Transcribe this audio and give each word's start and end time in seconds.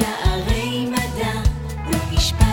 שערי 0.00 0.86
מדע 0.86 1.32
ומשפט. 1.86 2.44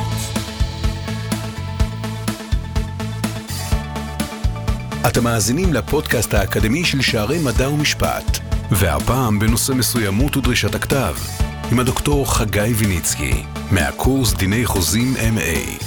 אתם 5.07 5.23
מאזינים 5.23 5.73
לפודקאסט 5.73 6.33
האקדמי 6.33 6.85
של 6.85 7.01
שערי 7.01 7.37
מדע 7.45 7.69
ומשפט, 7.69 8.37
והפעם 8.71 9.39
בנושא 9.39 9.73
מסוימות 9.73 10.37
ודרישת 10.37 10.75
הכתב, 10.75 11.15
עם 11.71 11.79
הדוקטור 11.79 12.33
חגי 12.33 12.73
ויניצקי, 12.75 13.43
מהקורס 13.71 14.33
דיני 14.33 14.65
חוזים 14.65 15.13
MA. 15.15 15.83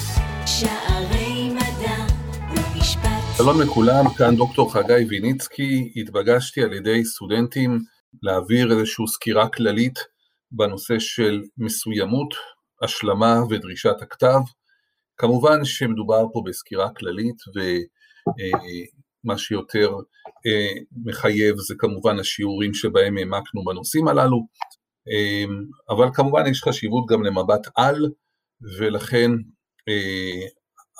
שערי 0.46 1.50
מדע 1.50 2.06
ומשפט. 2.50 3.36
שלום 3.36 3.60
לכולם, 3.60 4.04
כאן 4.18 4.36
דוקטור 4.36 4.72
חגי 4.72 5.04
ויניצקי, 5.08 5.92
התבקשתי 5.96 6.62
על 6.62 6.72
ידי 6.72 7.04
סטודנטים 7.04 7.78
להעביר 8.22 8.72
איזושהי 8.72 9.06
סקירה 9.08 9.48
כללית 9.48 9.98
בנושא 10.52 10.98
של 10.98 11.42
מסוימות, 11.58 12.34
השלמה 12.82 13.40
ודרישת 13.50 14.02
הכתב. 14.02 14.40
כמובן 15.16 15.64
שמדובר 15.64 16.24
פה 16.32 16.42
בסקירה 16.46 16.90
כללית 16.94 17.36
ומה 19.24 19.38
שיותר 19.38 19.90
אה, 20.46 20.82
מחייב 21.04 21.56
זה 21.56 21.74
כמובן 21.78 22.18
השיעורים 22.18 22.74
שבהם 22.74 23.16
העמקנו 23.16 23.64
בנושאים 23.64 24.08
הללו, 24.08 24.46
אה, 25.10 25.44
אבל 25.94 26.08
כמובן 26.14 26.46
יש 26.46 26.62
חשיבות 26.62 27.06
גם 27.08 27.22
למבט 27.24 27.68
על 27.76 28.10
ולכן 28.78 29.30
אה, 29.88 30.46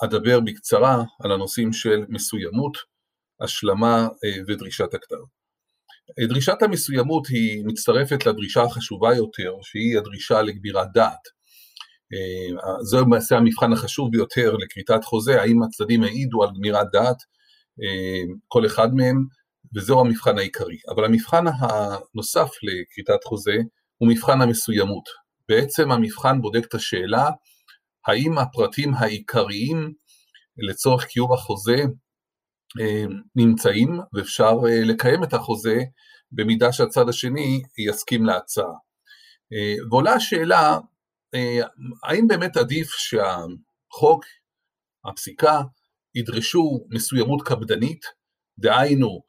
אדבר 0.03 0.39
בקצרה 0.39 1.03
על 1.23 1.31
הנושאים 1.31 1.73
של 1.73 2.05
מסוימות, 2.09 2.77
השלמה 3.41 4.07
ודרישת 4.47 4.93
הכתב. 4.93 5.40
דרישת 6.19 6.61
המסוימות 6.61 7.27
היא 7.27 7.63
מצטרפת 7.65 8.25
לדרישה 8.25 8.63
החשובה 8.63 9.15
יותר, 9.15 9.53
שהיא 9.61 9.97
הדרישה 9.97 10.41
לגבירת 10.41 10.87
דעת. 10.93 11.41
זהו 12.81 13.01
למעשה 13.01 13.37
המבחן 13.37 13.73
החשוב 13.73 14.11
ביותר 14.11 14.55
לכריתת 14.55 15.03
חוזה, 15.03 15.41
האם 15.41 15.63
הצדדים 15.63 16.03
העידו 16.03 16.43
על 16.43 16.49
גמירת 16.57 16.87
דעת, 16.93 17.17
כל 18.47 18.65
אחד 18.65 18.93
מהם, 18.93 19.25
וזהו 19.75 19.99
המבחן 19.99 20.37
העיקרי. 20.37 20.77
אבל 20.89 21.05
המבחן 21.05 21.43
הנוסף 21.47 22.49
לכריתת 22.63 23.23
חוזה 23.23 23.57
הוא 23.97 24.09
מבחן 24.09 24.41
המסוימות. 24.41 25.03
בעצם 25.49 25.91
המבחן 25.91 26.41
בודק 26.41 26.65
את 26.67 26.73
השאלה 26.73 27.29
האם 28.07 28.37
הפרטים 28.37 28.93
העיקריים 28.93 29.93
לצורך 30.57 31.05
קיום 31.05 31.33
החוזה 31.33 31.75
אה, 31.75 31.85
נמצאים 33.35 33.99
ואפשר 34.13 34.53
אה, 34.67 34.83
לקיים 34.83 35.23
את 35.23 35.33
החוזה 35.33 35.79
במידה 36.31 36.71
שהצד 36.71 37.09
השני 37.09 37.61
יסכים 37.77 38.25
להצעה. 38.25 38.73
אה, 39.53 39.75
ועולה 39.89 40.13
השאלה, 40.13 40.77
האם 42.03 42.27
באמת 42.27 42.57
עדיף 42.57 42.89
שהחוק, 42.89 44.25
הפסיקה, 45.05 45.61
ידרשו 46.15 46.85
מסוימות 46.89 47.41
קפדנית, 47.41 48.05
דהיינו 48.59 49.21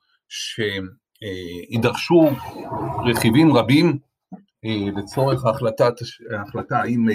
שידרשו 1.68 2.20
רכיבים 3.06 3.56
רבים 3.56 3.98
לצורך 4.96 5.44
החלטת, 5.46 5.92
ההחלטה 6.38 6.78
האם 6.78 7.06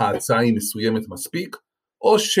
ההצעה 0.00 0.40
היא 0.40 0.56
מסוימת 0.56 1.02
מספיק, 1.08 1.56
או 2.00 2.18
ש... 2.18 2.38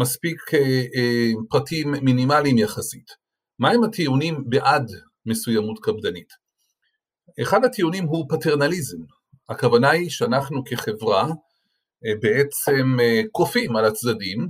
מספיק 0.00 0.54
אה, 0.54 0.82
אה, 0.96 1.30
פרטים 1.50 1.90
מינימליים 1.90 2.58
יחסית. 2.58 3.10
מהם 3.58 3.84
הטיעונים 3.84 4.44
בעד 4.48 4.90
מסוימות 5.26 5.78
קפדנית? 5.82 6.28
אחד 7.42 7.64
הטיעונים 7.64 8.04
הוא 8.04 8.26
פטרנליזם, 8.28 8.98
הכוונה 9.48 9.90
היא 9.90 10.10
שאנחנו 10.10 10.64
כחברה 10.64 11.24
אה, 12.06 12.12
בעצם 12.22 12.96
כופים 13.32 13.76
על 13.76 13.84
הצדדים 13.84 14.48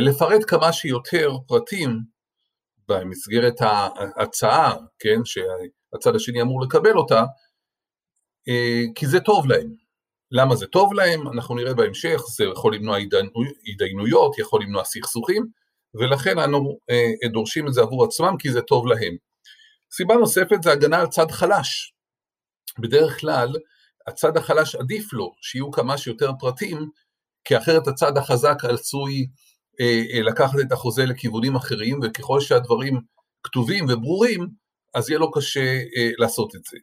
לפרט 0.00 0.40
כמה 0.46 0.72
שיותר 0.72 1.30
פרטים 1.46 1.98
במסגרת 2.88 3.54
ההצעה, 3.60 4.74
כן, 4.98 5.20
שהצד 5.24 6.16
השני 6.16 6.42
אמור 6.42 6.62
לקבל 6.62 6.96
אותה, 6.96 7.24
כי 8.94 9.06
זה 9.06 9.20
טוב 9.20 9.46
להם. 9.46 9.79
למה 10.32 10.56
זה 10.56 10.66
טוב 10.66 10.94
להם, 10.94 11.28
אנחנו 11.28 11.54
נראה 11.54 11.74
בהמשך, 11.74 12.20
זה 12.36 12.44
יכול 12.44 12.74
למנוע 12.74 12.96
התדיינויות, 13.66 14.38
יכול 14.38 14.62
למנוע 14.62 14.84
סכסוכים, 14.84 15.46
ולכן 15.94 16.38
אנו 16.38 16.78
אה, 16.90 17.28
דורשים 17.32 17.68
את 17.68 17.74
זה 17.74 17.80
עבור 17.80 18.04
עצמם 18.04 18.36
כי 18.38 18.52
זה 18.52 18.62
טוב 18.62 18.86
להם. 18.86 19.16
סיבה 19.92 20.14
נוספת 20.14 20.62
זה 20.62 20.72
הגנה 20.72 21.00
על 21.00 21.06
צד 21.06 21.30
חלש. 21.30 21.92
בדרך 22.78 23.20
כלל, 23.20 23.52
הצד 24.06 24.36
החלש 24.36 24.74
עדיף 24.74 25.12
לו 25.12 25.34
שיהיו 25.40 25.70
כמה 25.70 25.98
שיותר 25.98 26.30
פרטים, 26.38 26.88
כי 27.44 27.56
אחרת 27.56 27.88
הצד 27.88 28.16
החזק 28.16 28.56
עשוי 28.62 29.26
אה, 29.80 30.02
אה, 30.14 30.22
לקחת 30.22 30.58
את 30.60 30.72
החוזה 30.72 31.04
לכיוונים 31.04 31.56
אחרים, 31.56 32.00
וככל 32.02 32.40
שהדברים 32.40 33.00
כתובים 33.42 33.86
וברורים, 33.88 34.48
אז 34.94 35.10
יהיה 35.10 35.18
לו 35.18 35.30
קשה 35.30 35.74
אה, 35.96 36.10
לעשות 36.18 36.54
את 36.54 36.60
זה. 36.64 36.78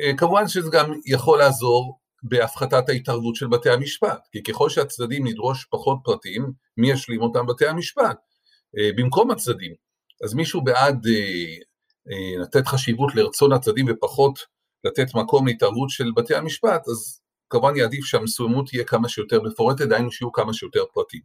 אה, 0.00 0.16
כמובן 0.16 0.48
שזה 0.48 0.70
גם 0.72 0.92
יכול 1.06 1.38
לעזור 1.38 1.98
בהפחתת 2.22 2.88
ההתערבות 2.88 3.34
של 3.34 3.46
בתי 3.46 3.70
המשפט, 3.70 4.28
כי 4.32 4.42
ככל 4.42 4.70
שהצדדים 4.70 5.26
נדרוש 5.26 5.64
פחות 5.70 5.98
פרטים, 6.04 6.52
מי 6.76 6.90
ישלים 6.90 7.22
אותם 7.22 7.46
בתי 7.46 7.66
המשפט? 7.66 8.16
אה, 8.78 8.90
במקום 8.96 9.30
הצדדים. 9.30 9.74
אז 10.24 10.34
מישהו 10.34 10.64
בעד 10.64 11.06
אה, 11.06 11.54
אה, 12.10 12.42
לתת 12.42 12.66
חשיבות 12.66 13.14
לרצון 13.14 13.52
הצדדים 13.52 13.86
ופחות 13.88 14.38
לתת 14.84 15.14
מקום 15.14 15.46
להתערבות 15.46 15.90
של 15.90 16.10
בתי 16.16 16.34
המשפט, 16.34 16.88
אז 16.88 17.20
כמובן 17.50 17.76
יעדיף 17.76 18.04
שהמסוימות 18.04 18.68
תהיה 18.68 18.84
כמה 18.84 19.08
שיותר 19.08 19.42
מפורטת, 19.42 19.88
דהיינו 19.88 20.12
שיהיו 20.12 20.32
כמה 20.32 20.54
שיותר 20.54 20.84
פרטים. 20.94 21.20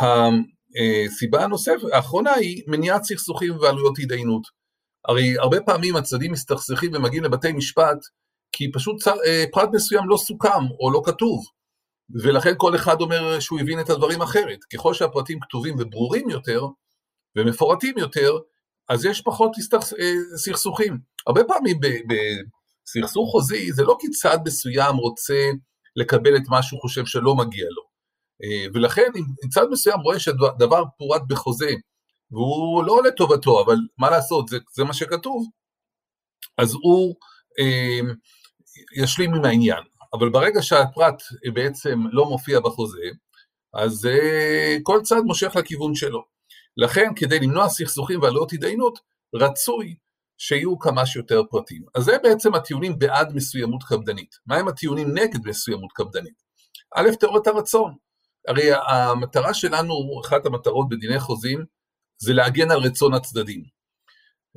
הסיבה 0.00 1.44
הנוספת, 1.44 1.92
האחרונה 1.92 2.32
היא 2.32 2.62
מניעת 2.66 3.04
סכסוכים 3.04 3.56
ועלויות 3.58 3.98
התדיינות. 3.98 4.42
הרי 5.08 5.38
הרבה 5.38 5.60
פעמים 5.60 5.96
הצדדים 5.96 6.32
מסתכסכים 6.32 6.90
ומגיעים 6.94 7.24
לבתי 7.24 7.52
משפט 7.52 7.98
כי 8.52 8.72
פשוט 8.72 9.08
אה, 9.08 9.44
פרט 9.52 9.68
מסוים 9.72 10.08
לא 10.08 10.16
סוכם 10.16 10.64
או 10.80 10.90
לא 10.90 11.02
כתוב, 11.04 11.44
ולכן 12.22 12.52
כל 12.56 12.76
אחד 12.76 13.00
אומר 13.00 13.40
שהוא 13.40 13.60
הבין 13.60 13.80
את 13.80 13.90
הדברים 13.90 14.22
אחרת. 14.22 14.64
ככל 14.74 14.94
שהפרטים 14.94 15.40
כתובים 15.40 15.76
וברורים 15.78 16.30
יותר 16.30 16.66
ומפורטים 17.36 17.98
יותר, 17.98 18.32
אז 18.88 19.04
יש 19.04 19.20
פחות 19.20 19.52
אה, 19.74 20.12
סכסוכים. 20.36 20.98
הרבה 21.26 21.44
פעמים 21.44 21.80
בסכסוך 22.08 23.30
חוזי 23.30 23.72
זה 23.72 23.82
לא 23.82 23.96
כי 24.00 24.10
צד 24.10 24.38
מסוים 24.44 24.96
רוצה 24.96 25.50
לקבל 25.96 26.36
את 26.36 26.42
מה 26.48 26.62
שהוא 26.62 26.80
חושב 26.80 27.06
שלא 27.06 27.34
מגיע 27.34 27.66
לו. 27.70 27.82
אה, 28.44 28.66
ולכן 28.74 29.10
אם 29.16 29.48
צד 29.48 29.66
מסוים 29.70 30.00
רואה 30.00 30.18
שדבר 30.18 30.82
פורט 30.98 31.22
בחוזה 31.28 31.70
והוא 32.30 32.84
לא 32.84 33.02
לטובתו, 33.02 33.62
אבל 33.64 33.76
מה 33.98 34.10
לעשות, 34.10 34.48
זה, 34.48 34.58
זה 34.72 34.84
מה 34.84 34.94
שכתוב, 34.94 35.46
אז 36.58 36.74
הוא 36.74 37.14
ישלים 38.96 39.34
עם 39.34 39.44
העניין. 39.44 39.82
אבל 40.12 40.28
ברגע 40.28 40.62
שהפרט 40.62 41.22
בעצם 41.54 41.98
לא 42.12 42.24
מופיע 42.24 42.60
בחוזה, 42.60 43.10
אז 43.74 44.06
אה, 44.06 44.76
כל 44.82 45.00
צד 45.02 45.20
מושך 45.24 45.56
לכיוון 45.56 45.94
שלו. 45.94 46.24
לכן, 46.76 47.08
כדי 47.16 47.38
למנוע 47.38 47.68
סכסוכים 47.68 48.22
ועלויות 48.22 48.52
התדיינות, 48.52 48.98
רצוי 49.34 49.96
שיהיו 50.38 50.78
כמה 50.78 51.06
שיותר 51.06 51.42
פרטים. 51.50 51.82
אז 51.94 52.04
זה 52.04 52.16
בעצם 52.22 52.54
הטיעונים 52.54 52.98
בעד 52.98 53.34
מסוימות 53.34 53.82
קפדנית. 53.82 54.34
מהם 54.46 54.68
הטיעונים 54.68 55.08
נגד 55.18 55.46
מסוימות 55.46 55.92
קפדנית? 55.92 56.42
א', 56.96 57.08
תיאוריית 57.20 57.46
הרצון. 57.46 57.94
הרי 58.48 58.70
המטרה 58.88 59.54
שלנו, 59.54 60.20
אחת 60.24 60.46
המטרות 60.46 60.88
בדיני 60.88 61.20
חוזים, 61.20 61.64
זה 62.18 62.32
להגן 62.32 62.70
על 62.70 62.78
רצון 62.78 63.14
הצדדים. 63.14 63.62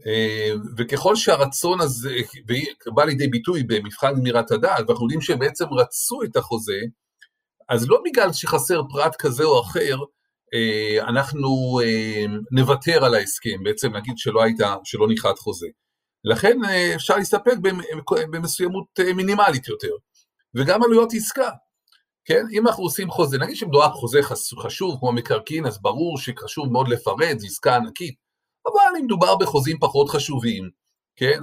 אה, 0.08 0.54
וככל 0.78 1.16
שהרצון 1.16 1.82
הזה 1.82 2.16
בא 2.94 3.04
לידי 3.04 3.28
ביטוי 3.28 3.64
במבחן 3.64 4.16
גמירת 4.16 4.52
הדעת, 4.52 4.86
ואנחנו 4.88 5.06
יודעים 5.06 5.22
שהם 5.22 5.40
בעצם 5.40 5.66
רצו 5.66 6.24
את 6.24 6.36
החוזה, 6.36 6.80
אז 7.70 7.90
לא 7.90 8.02
בגלל 8.06 8.34
שחסר 8.34 8.82
פרט 8.90 9.16
כזה 9.16 9.44
או 9.44 9.62
אחר, 9.62 9.98
אה, 10.54 11.10
אנחנו 11.10 11.80
אה, 11.84 12.26
נוותר 12.52 13.06
על 13.06 13.16
ההסכם, 13.16 13.64
בעצם 13.64 13.96
נגיד 13.96 14.18
שלא 14.18 14.44
הייתה, 14.44 14.76
שלא 14.84 15.08
נכרת 15.08 15.40
חוזה. 15.40 15.68
לכן 16.26 16.58
אפשר 16.96 17.18
להסתפק 17.18 17.56
במסוימות 18.32 19.00
מינימלית 19.16 19.68
יותר, 19.68 19.96
וגם 20.56 20.84
עלויות 20.84 21.14
עסקה. 21.14 21.50
כן, 22.26 22.46
אם 22.52 22.68
אנחנו 22.68 22.84
עושים 22.84 23.10
חוזה, 23.10 23.38
נגיד 23.38 23.56
שמדובר 23.56 23.90
חוזה 23.90 24.20
חשוב 24.64 24.98
כמו 25.00 25.12
מקרקעין, 25.12 25.66
אז 25.66 25.82
ברור 25.82 26.18
שחשוב 26.18 26.72
מאוד 26.72 26.88
לפרט, 26.88 27.40
זו 27.40 27.48
עסקה 27.48 27.76
ענקית, 27.76 28.16
אבל 28.66 28.98
אם 29.00 29.06
מדובר 29.06 29.36
בחוזים 29.36 29.80
פחות 29.80 30.10
חשובים, 30.10 30.70
כן? 31.16 31.40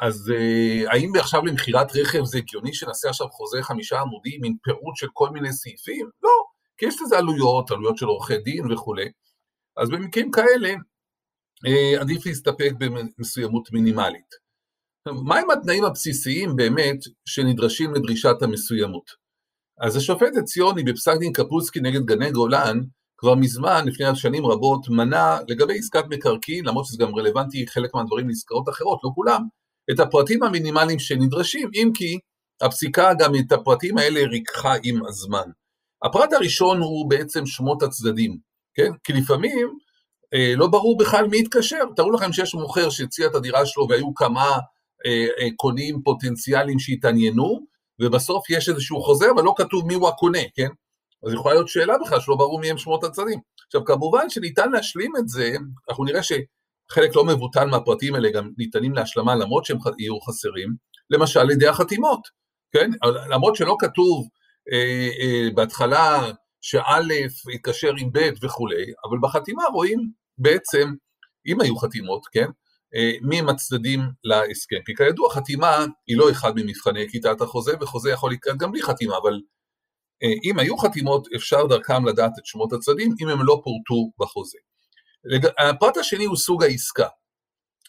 אז 0.00 0.32
אה, 0.34 0.92
האם 0.92 1.12
עכשיו 1.18 1.46
למכירת 1.46 1.96
רכב 1.96 2.24
זה 2.24 2.38
הגיוני 2.38 2.74
שנעשה 2.74 3.08
עכשיו 3.08 3.28
חוזה 3.28 3.62
חמישה 3.62 4.00
עמודים 4.00 4.40
עם 4.44 4.52
פירוט 4.62 4.96
של 4.96 5.06
כל 5.12 5.30
מיני 5.30 5.52
סעיפים? 5.52 6.10
לא, 6.22 6.30
כי 6.78 6.86
יש 6.86 7.02
לזה 7.02 7.18
עלויות, 7.18 7.70
עלויות 7.70 7.96
של 7.96 8.06
עורכי 8.06 8.38
דין 8.38 8.72
וכולי. 8.72 9.10
אז 9.76 9.90
במקרים 9.90 10.30
כאלה 10.30 10.74
אה, 11.66 12.00
עדיף 12.00 12.26
להסתפק 12.26 12.72
במסוימות 12.78 13.72
מינימלית. 13.72 14.46
מהם 15.24 15.50
התנאים 15.50 15.84
הבסיסיים 15.84 16.56
באמת 16.56 16.98
שנדרשים 17.24 17.94
לדרישת 17.94 18.42
המסוימות? 18.42 19.10
אז 19.80 19.96
השופט 19.96 20.36
הציוני 20.38 20.82
בפסק 20.84 21.16
דין 21.18 21.32
קפוצקי 21.32 21.80
נגד 21.80 22.04
גני 22.04 22.30
גולן, 22.30 22.78
כבר 23.18 23.34
מזמן, 23.34 23.84
לפני 23.86 24.06
שנים 24.14 24.46
רבות, 24.46 24.88
מנה 24.88 25.38
לגבי 25.48 25.78
עסקת 25.78 26.04
מקרקעין, 26.10 26.64
למרות 26.64 26.86
שזה 26.86 26.98
גם 26.98 27.14
רלוונטי 27.14 27.66
חלק 27.66 27.94
מהדברים 27.94 28.28
לעסקאות 28.28 28.68
אחרות, 28.68 29.00
לא 29.04 29.10
כולם, 29.14 29.42
את 29.90 30.00
הפרטים 30.00 30.42
המינימליים 30.42 30.98
שנדרשים, 30.98 31.70
אם 31.74 31.90
כי 31.94 32.18
הפסיקה 32.62 33.14
גם 33.18 33.32
את 33.34 33.52
הפרטים 33.52 33.98
האלה 33.98 34.20
ריככה 34.20 34.74
עם 34.82 35.06
הזמן. 35.06 35.50
הפרט 36.04 36.32
הראשון 36.32 36.80
הוא 36.80 37.10
בעצם 37.10 37.46
שמות 37.46 37.82
הצדדים, 37.82 38.38
כן? 38.74 38.90
כי 39.04 39.12
לפעמים 39.12 39.78
אה, 40.34 40.52
לא 40.56 40.66
ברור 40.66 40.98
בכלל 40.98 41.28
מי 41.28 41.38
יתקשר. 41.38 41.84
תארו 41.96 42.12
לכם 42.12 42.32
שיש 42.32 42.54
מוכר 42.54 42.90
שהציע 42.90 43.26
את 43.26 43.34
הדירה 43.34 43.66
שלו 43.66 43.86
והיו 43.88 44.14
כמה 44.14 44.44
אה, 45.06 45.26
אה, 45.40 45.48
קונים 45.56 46.02
פוטנציאליים 46.02 46.78
שהתעניינו, 46.78 47.66
ובסוף 48.02 48.50
יש 48.50 48.68
איזשהו 48.68 49.02
חוזה, 49.02 49.30
אבל 49.34 49.42
לא 49.42 49.54
כתוב 49.56 49.86
מיהו 49.86 50.08
הקונה, 50.08 50.42
כן? 50.54 50.68
אז 51.26 51.32
יכולה 51.32 51.54
להיות 51.54 51.68
שאלה 51.68 51.94
בכלל 52.04 52.20
שלא 52.20 52.36
ברור 52.36 52.60
מי 52.60 52.70
הם 52.70 52.78
שמות 52.78 53.04
הצדדים. 53.04 53.40
עכשיו, 53.66 53.84
כמובן 53.84 54.30
שניתן 54.30 54.70
להשלים 54.70 55.12
את 55.18 55.28
זה, 55.28 55.56
אנחנו 55.88 56.04
נראה 56.04 56.20
שחלק 56.22 57.16
לא 57.16 57.24
מבוטל 57.24 57.64
מהפרטים 57.64 58.14
האלה 58.14 58.30
גם 58.30 58.50
ניתנים 58.58 58.94
להשלמה 58.94 59.34
למרות 59.34 59.64
שהם 59.64 59.78
יהיו 59.98 60.20
חסרים, 60.20 60.74
למשל 61.10 61.40
על 61.40 61.50
ידי 61.50 61.68
החתימות, 61.68 62.20
כן? 62.72 62.90
למרות 63.30 63.56
שלא 63.56 63.76
כתוב 63.78 64.28
אה, 64.72 65.08
אה, 65.20 65.48
בהתחלה 65.54 66.30
שא' 66.60 67.00
יתקשר 67.54 67.92
עם 67.98 68.10
ב' 68.12 68.30
וכולי, 68.42 68.84
אבל 69.08 69.18
בחתימה 69.22 69.62
רואים 69.72 70.10
בעצם, 70.38 70.94
אם 71.46 71.60
היו 71.60 71.76
חתימות, 71.76 72.26
כן? 72.32 72.46
אה, 72.94 73.12
מי 73.22 73.38
הם 73.38 73.48
הצדדים 73.48 74.00
להסכם. 74.24 74.76
כי 74.86 74.94
כידוע, 74.94 75.30
חתימה 75.30 75.86
היא 76.06 76.16
לא 76.16 76.30
אחד 76.30 76.52
ממבחני 76.56 77.08
כיתת 77.10 77.40
החוזה, 77.40 77.72
וחוזה 77.80 78.10
יכול 78.10 78.32
לקרות 78.32 78.56
גם 78.56 78.72
בלי 78.72 78.82
חתימה, 78.82 79.16
אבל 79.22 79.40
אם 80.44 80.58
היו 80.58 80.78
חתימות, 80.78 81.28
אפשר 81.36 81.66
דרכם 81.66 82.06
לדעת 82.06 82.32
את 82.38 82.46
שמות 82.46 82.72
הצדדים, 82.72 83.14
אם 83.22 83.28
הם 83.28 83.38
לא 83.42 83.60
פורטו 83.64 84.10
בחוזה. 84.18 84.58
הפרט 85.58 85.96
השני 85.96 86.24
הוא 86.24 86.36
סוג 86.36 86.62
העסקה. 86.62 87.08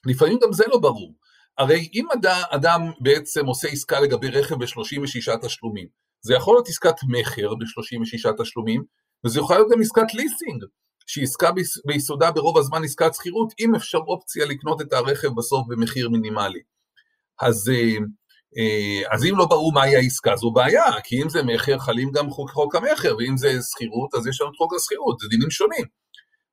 לפעמים 0.06 0.40
גם 0.44 0.54
זה 0.54 0.64
לא 0.68 0.78
ברור. 0.78 1.14
הרי 1.58 1.90
אם 1.94 2.06
אדם 2.52 2.82
בעצם 3.00 3.46
עושה 3.46 3.68
עסקה 3.68 4.00
לגבי 4.00 4.30
רכב 4.30 4.56
ב-36 4.56 5.38
תשלומים, 5.42 5.88
זה 6.22 6.34
יכול 6.34 6.56
להיות 6.56 6.68
עסקת 6.68 6.96
מכר 7.08 7.56
ב-36 7.56 8.44
תשלומים, 8.44 8.84
וזה 9.26 9.40
יכול 9.40 9.56
להיות 9.56 9.72
גם 9.72 9.82
עסקת 9.82 10.14
ליסינג, 10.14 10.64
שהיא 11.08 11.24
עסקה 11.24 11.50
ביסודה 11.86 12.32
ברוב 12.32 12.58
הזמן 12.58 12.84
עסקת 12.84 13.14
שכירות, 13.14 13.54
עם 13.60 13.76
אפשר 13.76 13.98
אופציה 13.98 14.46
לקנות 14.46 14.82
את 14.82 14.94
הרכב 14.94 15.28
בסוף 15.38 15.68
במחיר 15.68 16.10
מינימלי. 16.10 16.60
אז, 17.42 17.70
אה, 17.70 17.76
אה, 17.76 17.98
אז 19.12 19.26
אם 19.26 19.38
לא 19.38 19.46
ברור 19.46 19.74
מהי 19.74 19.96
העסקה, 19.96 20.36
זו 20.36 20.52
בעיה, 20.52 21.02
כי 21.04 21.24
אם 21.24 21.30
זה 21.30 21.44
מכר, 21.44 21.80
חלים 21.80 22.12
גם 22.12 22.30
חוק, 22.30 22.50
חוק 22.50 22.76
המכר, 22.76 23.16
ואם 23.18 23.38
זה 23.38 23.58
שכירות, 23.72 24.16
אז 24.16 24.28
יש 24.28 24.42
לנו 24.42 24.52
את 24.52 24.56
חוק 24.56 24.74
השכירות, 24.76 25.20
זה 25.20 25.28
דינים 25.28 25.50
שונים. 25.50 25.86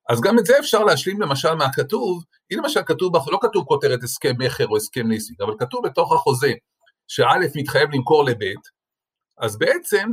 אז 0.08 0.20
גם 0.20 0.38
את 0.38 0.46
זה 0.46 0.58
אפשר 0.58 0.84
להשלים 0.84 1.20
למשל 1.20 1.54
מהכתוב, 1.54 2.24
אם 2.52 2.58
למשל 2.58 2.80
כתוב, 2.86 3.16
לא 3.30 3.38
כתוב 3.42 3.64
כותרת 3.64 4.02
הסכם 4.02 4.34
מכר 4.38 4.66
או 4.66 4.76
הסכם 4.76 5.10
ליסינג, 5.10 5.42
אבל 5.42 5.52
כתוב 5.58 5.86
בתוך 5.86 6.12
החוזה 6.12 6.52
שא' 7.08 7.56
מתחייב 7.56 7.90
למכור 7.92 8.24
לב', 8.24 8.54
אז 9.38 9.58
בעצם 9.58 10.10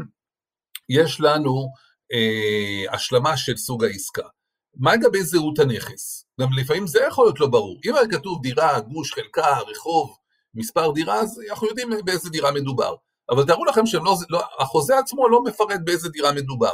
יש 0.89 1.21
לנו 1.21 1.67
אה, 2.13 2.93
השלמה 2.93 3.37
של 3.37 3.57
סוג 3.57 3.83
העסקה. 3.83 4.27
מה 4.75 4.95
לגבי 4.95 5.23
זהות 5.23 5.59
הנכס? 5.59 6.25
גם 6.41 6.47
לפעמים 6.57 6.87
זה 6.87 6.99
יכול 7.07 7.25
להיות 7.25 7.39
לא 7.39 7.47
ברור. 7.47 7.79
אם 7.85 7.95
היה 7.95 8.07
כתוב 8.07 8.41
דירה, 8.41 8.79
גוש, 8.79 9.13
חלקה, 9.13 9.57
רחוב, 9.67 10.17
מספר 10.55 10.91
דירה, 10.91 11.19
אז 11.19 11.41
אנחנו 11.49 11.67
יודעים 11.67 11.89
באיזה 12.05 12.29
דירה 12.29 12.51
מדובר. 12.51 12.95
אבל 13.29 13.45
תארו 13.45 13.65
לכם 13.65 13.85
שהחוזה 13.85 14.93
לא, 14.93 14.99
עצמו 14.99 15.29
לא 15.29 15.43
מפרט 15.43 15.79
באיזה 15.83 16.09
דירה 16.09 16.31
מדובר, 16.31 16.73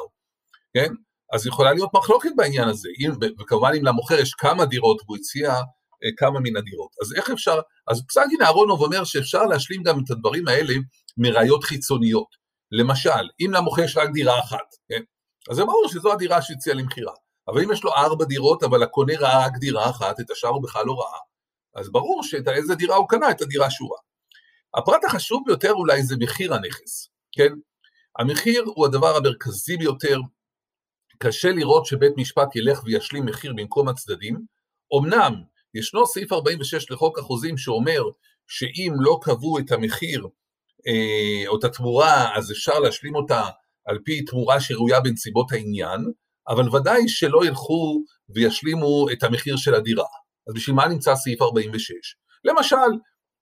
כן? 0.73 0.93
אז 1.33 1.47
יכולה 1.47 1.73
להיות 1.73 1.89
מחלוקת 1.93 2.29
בעניין 2.35 2.67
הזה, 2.67 2.89
אם, 2.99 3.11
וכמובן 3.39 3.71
אם 3.77 3.85
למוכר 3.85 4.19
יש 4.19 4.33
כמה 4.33 4.65
דירות 4.65 5.01
והוא 5.05 5.17
הציע 5.17 5.53
אה, 6.03 6.09
כמה 6.17 6.39
מן 6.39 6.57
הדירות. 6.57 6.91
אז 7.01 7.13
איך 7.13 7.29
אפשר, 7.29 7.59
אז 7.87 8.01
פסק 8.07 8.21
דין 8.29 8.41
אהרונוב 8.41 8.81
אומר 8.81 9.03
שאפשר 9.03 9.43
להשלים 9.43 9.83
גם 9.83 9.99
את 10.03 10.11
הדברים 10.11 10.47
האלה 10.47 10.73
מראיות 11.17 11.63
חיצוניות. 11.63 12.27
למשל, 12.71 13.29
אם 13.39 13.51
למוכר 13.53 13.81
יש 13.81 13.97
רק 13.97 14.09
דירה 14.13 14.39
אחת, 14.39 14.75
כן? 14.89 15.01
אז 15.49 15.55
זה 15.55 15.65
ברור 15.65 15.87
שזו 15.87 16.13
הדירה 16.13 16.41
שהציע 16.41 16.73
למכירה. 16.73 17.13
אבל 17.47 17.61
אם 17.63 17.71
יש 17.71 17.83
לו 17.83 17.93
ארבע 17.93 18.25
דירות, 18.25 18.63
אבל 18.63 18.83
הקונה 18.83 19.13
ראה 19.19 19.45
רק 19.45 19.57
דירה 19.57 19.89
אחת, 19.89 20.19
את 20.19 20.31
השאר 20.31 20.49
הוא 20.49 20.63
בכלל 20.63 20.85
לא 20.85 20.93
ראה, 20.93 21.19
אז 21.77 21.91
ברור 21.91 22.23
שאת 22.23 22.47
איזה 22.47 22.75
דירה 22.75 22.95
הוא 22.95 23.09
קנה, 23.09 23.31
את 23.31 23.41
הדירה 23.41 23.69
שהוא 23.71 23.89
ראה. 23.89 23.99
הפרט 24.77 25.03
החשוב 25.03 25.43
ביותר 25.45 25.71
אולי 25.71 26.03
זה 26.03 26.15
מחיר 26.19 26.53
הנכס, 26.53 27.09
כן? 27.31 27.53
המחיר 28.19 28.63
הוא 28.75 28.85
הדבר 28.85 29.15
המרכזי 29.15 29.77
ביותר, 29.77 30.19
קשה 31.19 31.51
לראות 31.51 31.85
שבית 31.85 32.13
משפט 32.17 32.55
ילך 32.55 32.83
וישלים 32.85 33.25
מחיר 33.25 33.53
במקום 33.57 33.87
הצדדים. 33.87 34.41
אמנם 34.99 35.33
ישנו 35.73 36.07
סעיף 36.07 36.33
46 36.33 36.91
לחוק 36.91 37.19
החוזים 37.19 37.57
שאומר 37.57 38.01
שאם 38.47 38.93
לא 38.99 39.19
קבעו 39.21 39.59
את 39.59 39.71
המחיר 39.71 40.27
אה, 40.87 41.47
או 41.47 41.59
את 41.59 41.63
התמורה, 41.63 42.37
אז 42.37 42.51
אפשר 42.51 42.79
להשלים 42.79 43.15
אותה 43.15 43.49
על 43.85 43.99
פי 44.05 44.25
תמורה 44.25 44.59
שראויה 44.59 44.99
בנסיבות 44.99 45.51
העניין, 45.51 46.11
אבל 46.47 46.75
ודאי 46.75 47.07
שלא 47.07 47.45
ילכו 47.45 48.03
וישלימו 48.29 49.07
את 49.11 49.23
המחיר 49.23 49.57
של 49.57 49.73
הדירה. 49.73 50.05
אז 50.47 50.53
בשביל 50.53 50.75
מה 50.75 50.87
נמצא 50.87 51.15
סעיף 51.15 51.41
46? 51.41 51.93
למשל, 52.43 52.75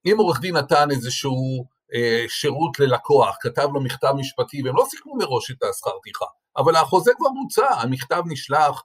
אם 0.05 0.15
עורך 0.17 0.39
דין 0.39 0.57
נתן 0.57 0.91
איזשהו 0.91 1.65
אה, 1.93 2.25
שירות 2.27 2.79
ללקוח, 2.79 3.37
כתב 3.41 3.67
לו 3.73 3.81
מכתב 3.81 4.13
משפטי, 4.17 4.63
והם 4.63 4.75
לא 4.75 4.85
סיכמו 4.89 5.15
מראש 5.15 5.51
את 5.51 5.63
השכר 5.63 5.91
טרחה, 6.03 6.25
אבל 6.57 6.75
החוזה 6.75 7.11
כבר 7.17 7.29
בוצע, 7.29 7.67
המכתב 7.81 8.23
נשלח, 8.25 8.83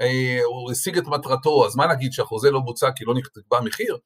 אה, 0.00 0.40
הוא 0.44 0.72
השיג 0.72 0.98
את 0.98 1.06
מטרתו, 1.06 1.66
אז 1.66 1.76
מה 1.76 1.86
נגיד 1.86 2.12
שהחוזה 2.12 2.50
לא 2.50 2.60
בוצע 2.60 2.90
כי 2.96 3.04
לא 3.04 3.14
נקבע 3.14 3.60
מחיר? 3.60 3.98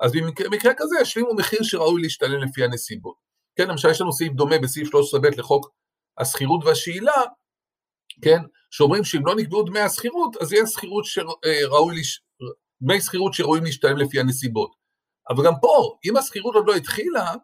אז 0.00 0.12
במקרה 0.12 0.72
כזה 0.76 0.96
ישלימו 1.00 1.34
מחיר 1.34 1.62
שראוי 1.62 2.02
להשתלם 2.02 2.42
לפי 2.42 2.64
הנסיבות. 2.64 3.16
כן, 3.56 3.68
למשל 3.68 3.90
יש 3.90 4.00
לנו 4.00 4.12
סעיף 4.12 4.32
דומה 4.32 4.58
בסעיף 4.58 4.88
13ב 4.88 5.38
לחוק 5.38 5.70
השכירות 6.18 6.64
והשאילה, 6.64 7.22
כן, 8.22 8.42
שאומרים 8.70 9.04
שאם 9.04 9.26
לא 9.26 9.34
נקבעו 9.34 9.62
דמי 9.62 9.80
השכירות, 9.80 10.36
אז 10.36 10.52
יהיה 10.52 10.66
שכירות 10.66 11.04
שראוי, 11.04 12.00
לש... 12.00 12.20
דמי 12.82 13.00
שכירות 13.00 13.34
שראויים 13.34 13.64
להשתלם 13.64 13.96
לפי 13.96 14.20
הנסיבות. 14.20 14.70
אבל 15.30 15.44
גם 15.46 15.52
פה, 15.60 15.96
אם 16.04 16.16
השכירות 16.16 16.54
עוד 16.54 16.66
לא 16.66 16.74
התחילה, 16.74 17.34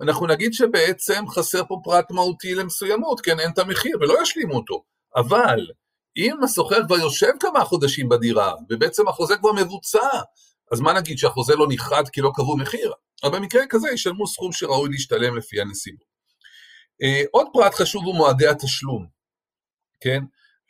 אנחנו 0.00 0.26
נגיד 0.26 0.52
שבעצם 0.52 1.28
חסר 1.28 1.62
פה 1.68 1.80
פרט 1.84 2.10
מהותי 2.10 2.54
למסוימות, 2.54 3.20
כן, 3.20 3.40
אין 3.40 3.50
את 3.50 3.58
המחיר, 3.58 3.96
ולא 4.00 4.22
ישלימו 4.22 4.54
אותו. 4.54 4.84
אבל 5.16 5.66
אם 6.16 6.44
השוכר 6.44 6.86
כבר 6.86 6.96
יושב 6.96 7.30
כמה 7.40 7.64
חודשים 7.64 8.08
בדירה, 8.08 8.54
ובעצם 8.70 9.08
החוזה 9.08 9.36
כבר 9.36 9.52
מבוצע, 9.52 10.08
אז 10.72 10.80
מה 10.80 10.92
נגיד, 10.92 11.18
שהחוזה 11.18 11.56
לא 11.56 11.66
נכרת 11.68 12.08
כי 12.08 12.20
לא 12.20 12.30
קבעו 12.34 12.56
מחיר? 12.56 12.92
אבל 13.24 13.38
במקרה 13.38 13.62
כזה 13.68 13.88
ישלמו 13.90 14.26
סכום 14.26 14.52
שראוי 14.52 14.90
להשתלם 14.90 15.36
לפי 15.36 15.60
הנסיבות. 15.60 16.14
אה, 17.02 17.22
עוד 17.30 17.46
פרט 17.52 17.74
חשוב 17.74 18.04
הוא 18.04 18.14
מועדי 18.14 18.46
התשלום, 18.46 19.06
כן? 20.00 20.22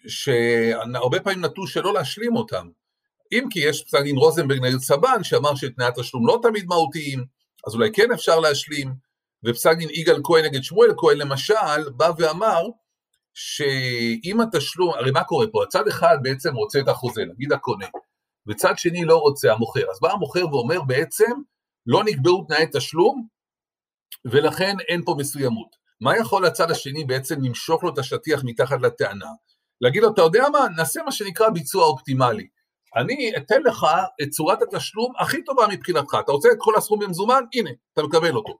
שהרבה 0.09 1.21
פעמים 1.21 1.44
נטו 1.44 1.66
שלא 1.66 1.94
להשלים 1.94 2.37
אותם. 2.37 2.68
אם 3.38 3.45
כי 3.50 3.61
יש 3.61 3.85
פסק 3.85 4.00
דין 4.03 4.17
רוזנברג 4.17 4.64
נגד 4.64 4.79
סבן 4.79 5.25
שאמר 5.25 5.55
שתנאי 5.55 5.87
התשלום 5.87 6.26
לא 6.26 6.38
תמיד 6.43 6.64
מהותיים, 6.67 7.25
אז 7.67 7.75
אולי 7.75 7.93
כן 7.93 8.12
אפשר 8.12 8.41
להשלים, 8.41 8.95
ופסק 9.45 9.76
דין 9.79 9.88
יגאל 9.93 10.21
כהן 10.25 10.45
נגד 10.45 10.62
שמואל 10.62 10.95
כהן 10.97 11.19
למשל, 11.19 11.91
בא 11.97 12.11
ואמר 12.19 12.62
שאם 13.35 14.41
התשלום, 14.41 14.95
הרי 14.95 15.11
מה 15.11 15.25
קורה 15.25 15.47
פה? 15.53 15.62
הצד 15.62 15.88
אחד 15.88 16.19
בעצם 16.23 16.55
רוצה 16.55 16.81
את 16.81 16.88
החוזה, 16.88 17.23
נגיד 17.25 17.53
הקונה, 17.53 17.87
וצד 18.49 18.73
שני 18.76 19.05
לא 19.05 19.17
רוצה 19.17 19.53
המוכר. 19.53 19.91
אז 19.91 20.00
בא 20.00 20.12
המוכר 20.12 20.47
ואומר 20.49 20.83
בעצם, 20.83 21.33
לא 21.87 22.05
נקבעו 22.05 22.45
תנאי 22.49 22.67
תשלום, 22.73 23.26
ולכן 24.25 24.76
אין 24.88 25.05
פה 25.05 25.14
מסוימות. 25.19 25.76
מה 26.00 26.17
יכול 26.17 26.47
הצד 26.47 26.71
השני 26.71 27.05
בעצם 27.05 27.43
למשוך 27.43 27.85
לו 27.85 27.93
את 27.93 27.99
השטיח 27.99 28.41
מתחת 28.45 28.81
לטענה? 28.83 29.31
להגיד 29.81 30.03
לו, 30.03 30.12
אתה 30.12 30.23
יודע 30.23 30.45
מה, 30.53 30.59
נעשה 30.76 31.03
מה 31.03 31.12
שנקרא 31.12 31.49
ביצוע 31.49 31.85
אופטימלי. 31.85 32.47
אני 32.96 33.32
אתן 33.36 33.62
לך 33.62 33.86
את 34.22 34.28
צורת 34.28 34.58
התשלום 34.62 35.12
הכי 35.18 35.44
טובה 35.44 35.66
מבחינתך. 35.70 36.16
אתה 36.24 36.32
רוצה 36.32 36.48
את 36.52 36.56
כל 36.58 36.72
הסכום 36.76 36.98
במזומן? 36.98 37.42
הנה, 37.54 37.70
אתה 37.92 38.02
מקבל 38.02 38.36
אותו. 38.36 38.58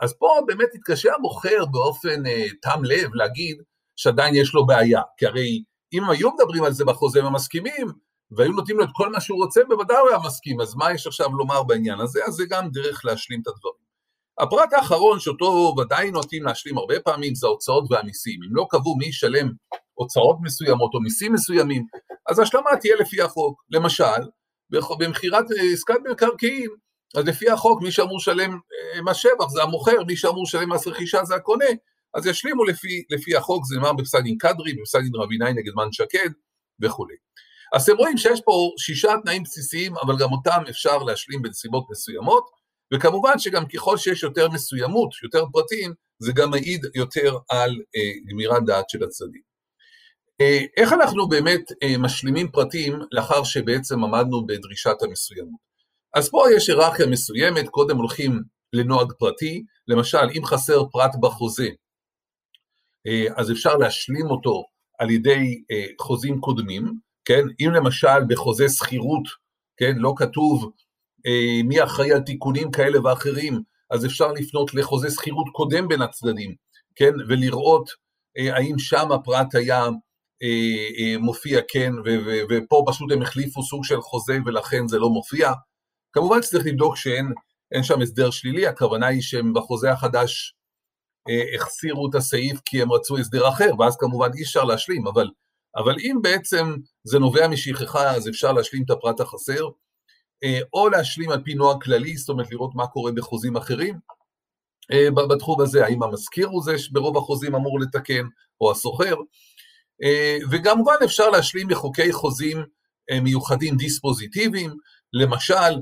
אז 0.00 0.14
פה 0.18 0.28
באמת 0.46 0.68
התקשה 0.74 1.14
המוכר 1.14 1.64
באופן 1.70 2.26
אה, 2.26 2.46
תם 2.62 2.84
לב 2.84 3.14
להגיד 3.14 3.56
שעדיין 3.96 4.34
יש 4.34 4.54
לו 4.54 4.66
בעיה, 4.66 5.02
כי 5.16 5.26
הרי 5.26 5.62
אם 5.92 6.10
היו 6.10 6.30
מדברים 6.30 6.64
על 6.64 6.72
זה 6.72 6.84
בחוזה 6.84 7.22
הם 7.22 7.34
מסכימים, 7.34 7.86
והיו 8.30 8.52
נותנים 8.52 8.78
לו 8.78 8.84
את 8.84 8.88
כל 8.92 9.12
מה 9.12 9.20
שהוא 9.20 9.44
רוצה, 9.44 9.60
בוודאי 9.68 9.96
הוא 9.96 10.08
היה 10.08 10.18
מסכים, 10.18 10.60
אז 10.60 10.74
מה 10.74 10.92
יש 10.92 11.06
עכשיו 11.06 11.28
לומר 11.32 11.62
בעניין 11.62 12.00
הזה? 12.00 12.20
אז 12.26 12.34
זה 12.34 12.44
גם 12.48 12.70
דרך 12.70 13.04
להשלים 13.04 13.40
את 13.42 13.46
הדברים. 13.46 13.88
הפרט 14.38 14.72
האחרון 14.72 15.20
שאותו 15.20 15.74
ודאי 15.78 16.10
נוטים 16.10 16.44
להשלים 16.44 16.78
הרבה 16.78 17.00
פעמים 17.00 17.34
זה 17.34 17.46
ההוצאות 17.46 17.84
והמיסים. 17.90 18.40
אם 18.42 18.56
לא 18.56 18.66
קבעו 18.70 18.96
מי 18.96 19.06
ישלם 19.06 19.52
הוצאות 19.98 20.36
מסוימות 20.42 20.90
או 20.94 21.00
מיסים 21.00 21.32
מסוימים, 21.32 21.84
אז 22.28 22.38
השלמה 22.38 22.70
תהיה 22.80 22.96
לפי 22.96 23.22
החוק. 23.22 23.62
למשל, 23.70 24.22
במכירת 24.70 25.44
עסקת 25.72 25.98
מקרקעין, 26.10 26.70
אז 27.16 27.24
לפי 27.24 27.50
החוק 27.50 27.82
מי 27.82 27.90
שאמור 27.90 28.16
לשלם 28.16 28.50
אה, 28.52 29.02
מס 29.02 29.16
שבח 29.16 29.48
זה 29.48 29.62
המוכר, 29.62 30.04
מי 30.06 30.16
שאמור 30.16 30.42
לשלם 30.42 30.72
מס 30.72 30.86
רכישה 30.86 31.24
זה 31.24 31.34
הקונה, 31.34 31.64
אז 32.14 32.26
ישלימו 32.26 32.64
לפי, 32.64 33.04
לפי 33.10 33.36
החוק, 33.36 33.64
זה 33.66 33.76
נאמר 33.76 33.92
בפסק 33.92 34.20
דין 34.20 34.38
קדרי, 34.38 34.74
בפסק 34.80 35.00
דין 35.00 35.14
רבינאי 35.14 35.52
נגד 35.52 35.72
מן 35.76 35.92
שקד 35.92 36.30
וכולי. 36.82 37.14
אז 37.74 37.82
אתם 37.82 37.98
רואים 37.98 38.18
שיש 38.18 38.40
פה 38.44 38.70
שישה 38.78 39.12
תנאים 39.22 39.42
בסיסיים, 39.42 39.96
אבל 39.96 40.14
גם 40.18 40.32
אותם 40.32 40.62
אפשר 40.70 40.98
להשלים 40.98 41.42
בנסיבות 41.42 41.86
מסוימות, 41.90 42.44
וכמובן 42.94 43.38
שגם 43.38 43.66
ככל 43.66 43.96
שיש 43.96 44.22
יותר 44.22 44.48
מסוימות, 44.48 45.10
יותר 45.22 45.44
פרטים, 45.52 45.94
זה 46.18 46.32
גם 46.32 46.50
מעיד 46.50 46.86
יותר 46.94 47.36
על 47.48 47.70
אה, 47.70 48.12
גמירת 48.30 48.64
דעת 48.66 48.90
של 48.90 49.04
הצדדים. 49.04 49.47
אה, 50.40 50.58
איך 50.76 50.92
אנחנו 50.92 51.28
באמת 51.28 51.60
אה, 51.82 51.98
משלימים 51.98 52.50
פרטים 52.50 52.98
לאחר 53.12 53.44
שבעצם 53.44 54.04
עמדנו 54.04 54.46
בדרישת 54.46 55.02
המסוימות? 55.02 55.60
אז 56.14 56.30
פה 56.30 56.44
יש 56.56 56.68
היררכיה 56.68 57.06
מסוימת, 57.06 57.68
קודם 57.68 57.96
הולכים 57.96 58.42
לנוהג 58.72 59.12
פרטי, 59.18 59.64
למשל 59.88 60.30
אם 60.36 60.44
חסר 60.44 60.84
פרט 60.92 61.10
בחוזה, 61.20 61.68
אה, 63.06 63.24
אז 63.36 63.50
אפשר 63.50 63.76
להשלים 63.76 64.30
אותו 64.30 64.64
על 64.98 65.10
ידי 65.10 65.62
חוזים 66.00 66.40
קודמים, 66.40 66.92
כן? 67.24 67.42
אם 67.60 67.70
למשל 67.70 68.24
בחוזה 68.28 68.68
שכירות, 68.68 69.28
כן, 69.76 69.96
לא 69.96 70.14
כתוב 70.16 70.70
מי 71.64 71.82
אחראי 71.84 72.12
על 72.12 72.20
תיקונים 72.20 72.70
כאלה 72.70 73.04
ואחרים, 73.04 73.62
אז 73.90 74.06
אפשר 74.06 74.32
לפנות 74.32 74.74
לחוזה 74.74 75.10
שכירות 75.10 75.46
קודם 75.52 75.88
בין 75.88 76.02
הצדדים, 76.02 76.54
כן, 76.96 77.12
ולראות 77.28 77.90
האם 78.36 78.78
שם 78.78 79.12
הפרט 79.12 79.54
היה 79.54 79.88
מופיע 81.18 81.60
כן, 81.68 81.92
ופה 82.50 82.84
פשוט 82.86 83.12
הם 83.12 83.22
החליפו 83.22 83.62
סוג 83.62 83.84
של 83.84 84.00
חוזה 84.00 84.38
ולכן 84.46 84.88
זה 84.88 84.98
לא 84.98 85.08
מופיע. 85.08 85.52
כמובן 86.12 86.42
שצריך 86.42 86.66
לבדוק 86.66 86.96
שאין 86.96 87.82
שם 87.82 88.02
הסדר 88.02 88.30
שלילי, 88.30 88.66
הכוונה 88.66 89.06
היא 89.06 89.22
שהם 89.22 89.54
בחוזה 89.54 89.92
החדש 89.92 90.54
החסירו 91.56 92.08
את 92.10 92.14
הסעיף 92.14 92.60
כי 92.64 92.82
הם 92.82 92.92
רצו 92.92 93.18
הסדר 93.18 93.48
אחר, 93.48 93.70
ואז 93.78 93.96
כמובן 93.96 94.28
אי 94.36 94.42
אפשר 94.42 94.64
להשלים, 94.64 95.06
אבל, 95.06 95.30
אבל 95.76 95.94
אם 95.98 96.16
בעצם 96.22 96.76
זה 97.04 97.18
נובע 97.18 97.48
משכחה, 97.48 98.10
אז 98.10 98.28
אפשר 98.28 98.52
להשלים 98.52 98.82
את 98.84 98.90
הפרט 98.90 99.20
החסר, 99.20 99.64
אה, 100.44 100.60
או 100.72 100.88
להשלים 100.88 101.30
על 101.30 101.42
פי 101.44 101.54
נוהג 101.54 101.82
כללי, 101.82 102.16
זאת 102.16 102.28
אומרת 102.28 102.50
לראות 102.50 102.74
מה 102.74 102.86
קורה 102.86 103.12
בחוזים 103.12 103.56
אחרים. 103.56 103.98
אה, 104.92 105.10
בתחום 105.10 105.60
הזה, 105.60 105.84
האם 105.84 106.02
המזכיר 106.02 106.46
הוא 106.46 106.62
זה 106.62 106.78
שברוב 106.78 107.16
החוזים 107.16 107.54
אמור 107.54 107.80
לתקן, 107.80 108.26
או 108.60 108.70
הסוחר, 108.70 109.14
אה, 109.14 109.22
וכמובן 110.50 110.94
אפשר 111.04 111.30
להשלים 111.30 111.68
מחוקי 111.68 112.12
חוזים 112.12 112.64
מיוחדים 113.22 113.76
דיספוזיטיביים, 113.76 114.76
למשל, 115.12 115.80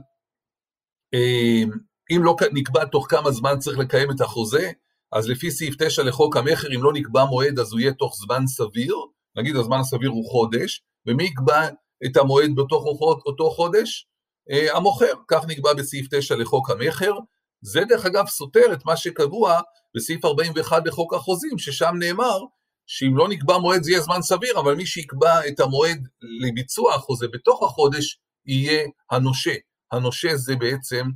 אם 2.11 2.25
לא 2.25 2.37
נקבע 2.53 2.85
תוך 2.85 3.07
כמה 3.11 3.31
זמן 3.31 3.59
צריך 3.59 3.79
לקיים 3.79 4.11
את 4.11 4.21
החוזה, 4.21 4.71
אז 5.13 5.29
לפי 5.29 5.51
סעיף 5.51 5.75
9 5.79 6.03
לחוק 6.03 6.37
המכר, 6.37 6.69
אם 6.75 6.83
לא 6.83 6.93
נקבע 6.93 7.25
מועד 7.25 7.59
אז 7.59 7.73
הוא 7.73 7.81
יהיה 7.81 7.93
תוך 7.93 8.17
זמן 8.17 8.47
סביר, 8.47 8.97
נגיד 9.37 9.57
הזמן 9.57 9.79
הסביר 9.81 10.11
הוא 10.11 10.31
חודש, 10.31 10.83
ומי 11.07 11.25
יקבע 11.25 11.69
את 12.07 12.17
המועד 12.17 12.51
בתוך 12.57 12.85
אותו 13.27 13.51
חודש? 13.51 14.07
אה, 14.51 14.77
המוכר, 14.77 15.13
כך 15.29 15.45
נקבע 15.49 15.75
בסעיף 15.75 16.07
9 16.11 16.37
לחוק 16.37 16.71
המכר. 16.71 17.13
זה 17.61 17.85
דרך 17.89 18.07
אגב 18.07 18.27
סותר 18.27 18.73
את 18.73 18.85
מה 18.85 18.97
שקבוע 18.97 19.61
בסעיף 19.97 20.25
41 20.25 20.87
לחוק 20.87 21.15
החוזים, 21.15 21.59
ששם 21.59 21.95
נאמר 21.99 22.39
שאם 22.87 23.17
לא 23.17 23.29
נקבע 23.29 23.59
מועד 23.59 23.83
זה 23.83 23.91
יהיה 23.91 24.01
זמן 24.01 24.23
סביר, 24.23 24.61
אבל 24.61 24.75
מי 24.75 24.87
שיקבע 24.87 25.49
את 25.49 25.61
המועד 25.61 26.09
לביצוע 26.23 26.95
החוזה 26.95 27.27
בתוך 27.33 27.63
החודש 27.63 28.19
יהיה 28.47 28.85
הנושה. 29.11 29.55
הנושה 29.93 30.37
זה 30.37 30.57
בעצם, 30.57 31.07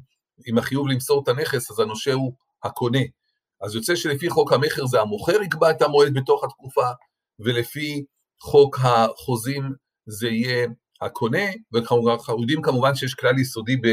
עם 0.46 0.58
החיוב 0.58 0.88
למסור 0.88 1.22
את 1.22 1.28
הנכס, 1.28 1.70
אז 1.70 1.80
הנושה 1.80 2.12
הוא 2.12 2.32
הקונה. 2.64 3.00
אז 3.60 3.74
יוצא 3.74 3.96
שלפי 3.96 4.30
חוק 4.30 4.52
המכר 4.52 4.86
זה 4.86 5.00
המוכר 5.00 5.42
יקבע 5.42 5.70
את 5.70 5.82
המועד 5.82 6.14
בתוך 6.14 6.44
התקופה, 6.44 6.86
ולפי 7.38 8.04
חוק 8.40 8.78
החוזים 8.82 9.72
זה 10.06 10.28
יהיה 10.28 10.66
הקונה, 11.00 11.44
ואנחנו 11.72 12.40
יודעים 12.40 12.62
כמובן 12.62 12.94
שיש 12.94 13.14
כלל 13.14 13.38
יסודי 13.38 13.76
ב, 13.76 13.86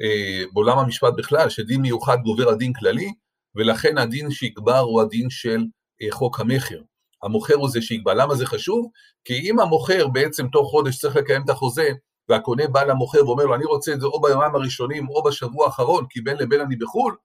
אה, 0.00 0.42
בעולם 0.52 0.78
המשפט 0.78 1.12
בכלל, 1.16 1.48
שדין 1.48 1.80
מיוחד 1.80 2.18
גובר 2.22 2.48
על 2.48 2.54
דין 2.54 2.72
כללי, 2.72 3.12
ולכן 3.54 3.98
הדין 3.98 4.30
שיגבר 4.30 4.78
הוא 4.78 5.02
הדין 5.02 5.30
של 5.30 5.64
אה, 6.02 6.08
חוק 6.10 6.40
המכר. 6.40 6.80
המוכר 7.24 7.54
הוא 7.54 7.68
זה 7.68 7.82
שיקבע. 7.82 8.14
למה 8.14 8.34
זה 8.34 8.46
חשוב? 8.46 8.90
כי 9.24 9.50
אם 9.50 9.60
המוכר 9.60 10.08
בעצם 10.08 10.48
תוך 10.48 10.70
חודש 10.70 10.98
צריך 10.98 11.16
לקיים 11.16 11.42
את 11.44 11.50
החוזה, 11.50 11.88
והקונה 12.28 12.66
בא 12.66 12.82
למוכר 12.82 13.26
ואומר 13.26 13.44
לו, 13.44 13.54
אני 13.54 13.64
רוצה 13.64 13.92
את 13.92 14.00
זה 14.00 14.06
או 14.06 14.20
ביומיים 14.20 14.54
הראשונים 14.54 15.08
או 15.08 15.22
בשבוע 15.22 15.66
האחרון, 15.66 16.06
כי 16.10 16.20
בין 16.20 16.36
לבין 16.36 16.60
אני 16.60 16.76
בחו"ל, 16.76 17.16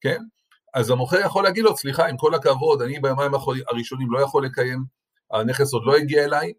כן? 0.00 0.22
אז 0.74 0.90
המוכר 0.90 1.20
יכול 1.20 1.44
להגיד 1.44 1.64
לו, 1.64 1.76
סליחה, 1.76 2.06
עם 2.06 2.16
כל 2.16 2.34
הכבוד, 2.34 2.82
אני 2.82 3.00
ביומיים 3.00 3.32
הראשונים 3.68 4.12
לא 4.12 4.20
יכול 4.20 4.44
לקיים, 4.44 4.84
הנכס 5.30 5.72
עוד 5.72 5.82
לא 5.84 5.96
הגיע 5.96 6.24
אליי, 6.24 6.52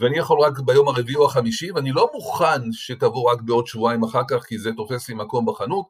ואני 0.00 0.18
יכול 0.18 0.40
רק 0.40 0.58
ביום 0.58 0.88
הרביעי 0.88 1.16
או 1.16 1.26
החמישי, 1.26 1.72
ואני 1.72 1.92
לא 1.92 2.10
מוכן 2.14 2.72
שתבוא 2.72 3.32
רק 3.32 3.40
בעוד 3.40 3.66
שבועיים 3.66 4.02
אחר 4.02 4.22
כך, 4.28 4.44
כי 4.44 4.58
זה 4.58 4.70
תופס 4.76 5.08
לי 5.08 5.14
מקום 5.14 5.46
בחנות, 5.46 5.86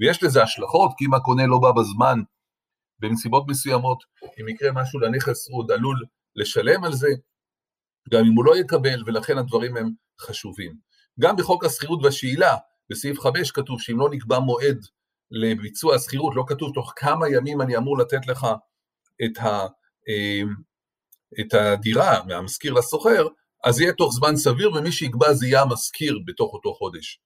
ויש 0.00 0.22
לזה 0.22 0.42
השלכות, 0.42 0.90
כי 0.98 1.04
אם 1.04 1.14
הקונה 1.14 1.46
לא 1.46 1.58
בא 1.58 1.72
בזמן, 1.72 2.20
בנסיבות 2.98 3.44
מסוימות, 3.48 3.98
אם 4.40 4.48
יקרה 4.48 4.72
משהו 4.72 5.00
לנכס, 5.00 5.48
הוא 5.50 5.58
עוד 5.58 5.72
עלול 5.72 5.96
לשלם 6.36 6.84
על 6.84 6.92
זה, 6.92 7.08
גם 8.10 8.24
אם 8.24 8.32
הוא 8.36 8.44
לא 8.44 8.56
יקבל, 8.56 9.02
ולכן 9.06 9.38
הדברים 9.38 9.76
הם 9.76 9.90
חשובים. 10.20 10.76
גם 11.20 11.36
בחוק 11.36 11.64
השכירות 11.64 12.00
והשאילה, 12.02 12.56
בסעיף 12.90 13.20
5 13.20 13.50
כתוב 13.50 13.80
שאם 13.80 13.98
לא 13.98 14.08
נקבע 14.10 14.38
מועד 14.38 14.86
לביצוע 15.30 15.94
השכירות, 15.94 16.36
לא 16.36 16.44
כתוב 16.46 16.74
תוך 16.74 16.92
כמה 16.96 17.28
ימים 17.28 17.60
אני 17.60 17.76
אמור 17.76 17.98
לתת 17.98 18.26
לך 18.26 18.46
את, 19.24 19.38
ה, 19.38 19.66
אמ, 20.08 20.54
את 21.40 21.54
הדירה 21.54 22.24
מהמשכיר 22.24 22.72
לסוחר, 22.72 23.26
אז 23.64 23.80
יהיה 23.80 23.92
תוך 23.92 24.12
זמן 24.14 24.36
סביר 24.36 24.72
ומי 24.72 24.92
שיקבע 24.92 25.32
זה 25.32 25.46
יהיה 25.46 25.62
המשכיר 25.62 26.18
בתוך 26.26 26.52
אותו 26.52 26.74
חודש. 26.74 27.20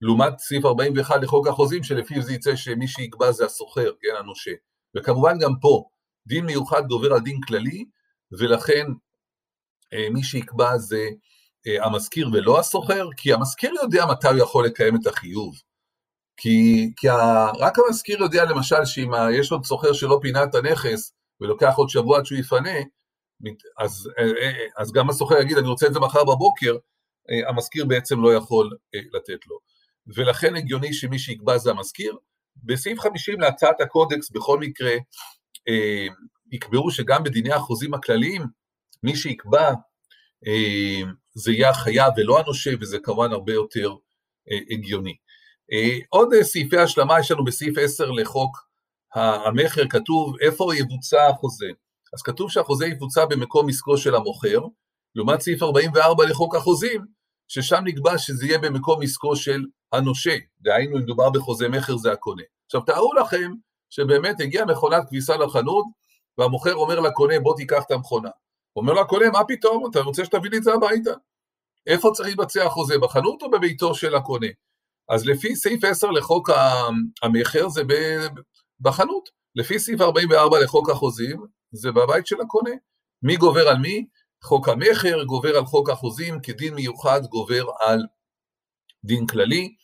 לעומת 0.00 0.38
סעיף 0.38 0.64
41 0.64 1.16
לחוק 1.22 1.46
החוזים 1.46 1.82
שלפיו 1.82 2.22
זה 2.22 2.34
יצא 2.34 2.56
שמי 2.56 2.88
שיקבע 2.88 3.32
זה 3.32 3.44
הסוחר, 3.44 3.92
כן, 4.00 4.16
הנושה. 4.18 4.50
וכמובן 4.96 5.38
גם 5.38 5.52
פה, 5.60 5.84
דין 6.26 6.46
מיוחד 6.46 6.86
גובר 6.86 7.12
על 7.12 7.20
דין 7.20 7.40
כללי, 7.46 7.84
ולכן 8.32 8.86
אה, 9.92 10.10
מי 10.10 10.22
שיקבע 10.22 10.78
זה 10.78 11.08
אה, 11.66 11.86
המשכיר 11.86 12.28
ולא 12.32 12.60
הסוחר, 12.60 13.08
כי 13.16 13.32
המשכיר 13.32 13.72
יודע 13.82 14.06
מתי 14.06 14.28
הוא 14.28 14.38
יכול 14.38 14.66
לקיים 14.66 14.96
את 14.96 15.06
החיוב. 15.06 15.54
כי, 16.36 16.90
כי 16.96 17.08
ה, 17.08 17.50
רק 17.58 17.78
המשכיר 17.78 18.18
יודע 18.22 18.44
למשל 18.44 18.84
שאם 18.84 19.10
יש 19.32 19.52
עוד 19.52 19.64
סוחר 19.64 19.92
שלא 19.92 20.18
פינה 20.22 20.44
את 20.44 20.54
הנכס 20.54 21.12
ולוקח 21.40 21.74
עוד 21.76 21.88
שבוע 21.88 22.18
עד 22.18 22.26
שהוא 22.26 22.38
יפנה, 22.38 22.78
אז, 23.78 24.10
אה, 24.18 24.52
אז 24.78 24.92
גם 24.92 25.10
הסוחר 25.10 25.40
יגיד 25.40 25.58
אני 25.58 25.68
רוצה 25.68 25.86
את 25.86 25.94
זה 25.94 26.00
מחר 26.00 26.24
בבוקר, 26.24 26.76
המשכיר 27.48 27.84
בעצם 27.84 28.22
לא 28.22 28.34
יכול 28.34 28.70
לתת 29.12 29.46
לו. 29.46 29.58
ולכן 30.16 30.56
הגיוני 30.56 30.92
שמי 30.92 31.18
שיקבע 31.18 31.58
זה 31.58 31.70
המשכיר. 31.70 32.16
בסעיף 32.64 33.00
50 33.00 33.40
להצעת 33.40 33.80
הקודקס 33.80 34.30
בכל 34.30 34.58
מקרה 34.58 34.92
יקבעו 36.52 36.90
שגם 36.90 37.24
בדיני 37.24 37.52
החוזים 37.52 37.94
הכלליים 37.94 38.42
מי 39.02 39.16
שיקבע 39.16 39.72
זה 41.34 41.52
יהיה 41.52 41.70
החייב 41.70 42.12
ולא 42.16 42.40
הנושה 42.40 42.70
וזה 42.80 42.98
כמובן 43.02 43.32
הרבה 43.32 43.52
יותר 43.52 43.94
הגיוני. 44.70 45.16
אה, 45.72 45.98
עוד 46.08 46.34
אה, 46.34 46.44
סעיפי 46.44 46.78
השלמה 46.78 47.20
יש 47.20 47.30
לנו 47.30 47.44
בסעיף 47.44 47.78
10 47.78 48.10
לחוק 48.10 48.68
המכר, 49.14 49.88
כתוב 49.88 50.34
איפה 50.40 50.76
יבוצע 50.76 51.28
החוזה. 51.28 51.66
אז 52.14 52.22
כתוב 52.22 52.50
שהחוזה 52.50 52.86
יבוצע 52.86 53.24
במקום 53.24 53.68
עסקו 53.68 53.96
של 53.96 54.14
המוכר, 54.14 54.60
לעומת 55.14 55.40
סעיף 55.40 55.62
44 55.62 56.24
לחוק 56.24 56.54
החוזים, 56.54 57.04
ששם 57.48 57.80
נקבע 57.84 58.18
שזה 58.18 58.46
יהיה 58.46 58.58
במקום 58.58 59.02
עסקו 59.02 59.36
של 59.36 59.64
הנושה, 59.92 60.36
דהיינו 60.60 60.96
אם 60.96 61.02
מדובר 61.02 61.30
בחוזה 61.30 61.68
מכר 61.68 61.96
זה 61.96 62.12
הקונה. 62.12 62.42
עכשיו 62.66 62.80
תארו 62.80 63.12
לכם 63.14 63.52
שבאמת 63.90 64.40
הגיעה 64.40 64.66
מכונת 64.66 65.08
כביסה 65.08 65.36
לחנות, 65.36 65.84
והמוכר 66.38 66.74
אומר 66.74 67.00
לקונה 67.00 67.40
בוא 67.40 67.56
תיקח 67.56 67.82
את 67.86 67.90
המכונה. 67.90 68.30
אומר 68.76 68.92
לקונה 68.92 69.30
מה 69.30 69.44
פתאום, 69.48 69.90
אתה 69.90 70.00
רוצה 70.00 70.24
שתביא 70.24 70.50
לי 70.50 70.58
את 70.58 70.62
זה 70.62 70.74
הביתה? 70.74 71.10
איפה 71.86 72.10
צריך 72.14 72.28
להתבצע 72.28 72.66
החוזה, 72.66 72.98
בחנות 72.98 73.42
או 73.42 73.50
בביתו 73.50 73.94
של 73.94 74.14
הקונה? 74.14 74.46
אז 75.08 75.26
לפי 75.26 75.56
סעיף 75.56 75.84
10 75.84 76.10
לחוק 76.10 76.50
המכר 77.22 77.68
זה 77.68 77.82
בחנות, 78.80 79.28
לפי 79.54 79.78
סעיף 79.78 80.00
44 80.00 80.60
לחוק 80.60 80.90
החוזים 80.90 81.46
זה 81.72 81.92
בבית 81.92 82.26
של 82.26 82.40
הקונה. 82.40 82.70
מי 83.22 83.36
גובר 83.36 83.68
על 83.68 83.76
מי? 83.76 84.06
חוק 84.44 84.68
המכר 84.68 85.24
גובר 85.24 85.56
על 85.56 85.64
חוק 85.64 85.90
החוזים, 85.90 86.40
כדין 86.40 86.74
מיוחד 86.74 87.26
גובר 87.26 87.64
על 87.80 88.06
דין 89.04 89.26
כללי, 89.26 89.74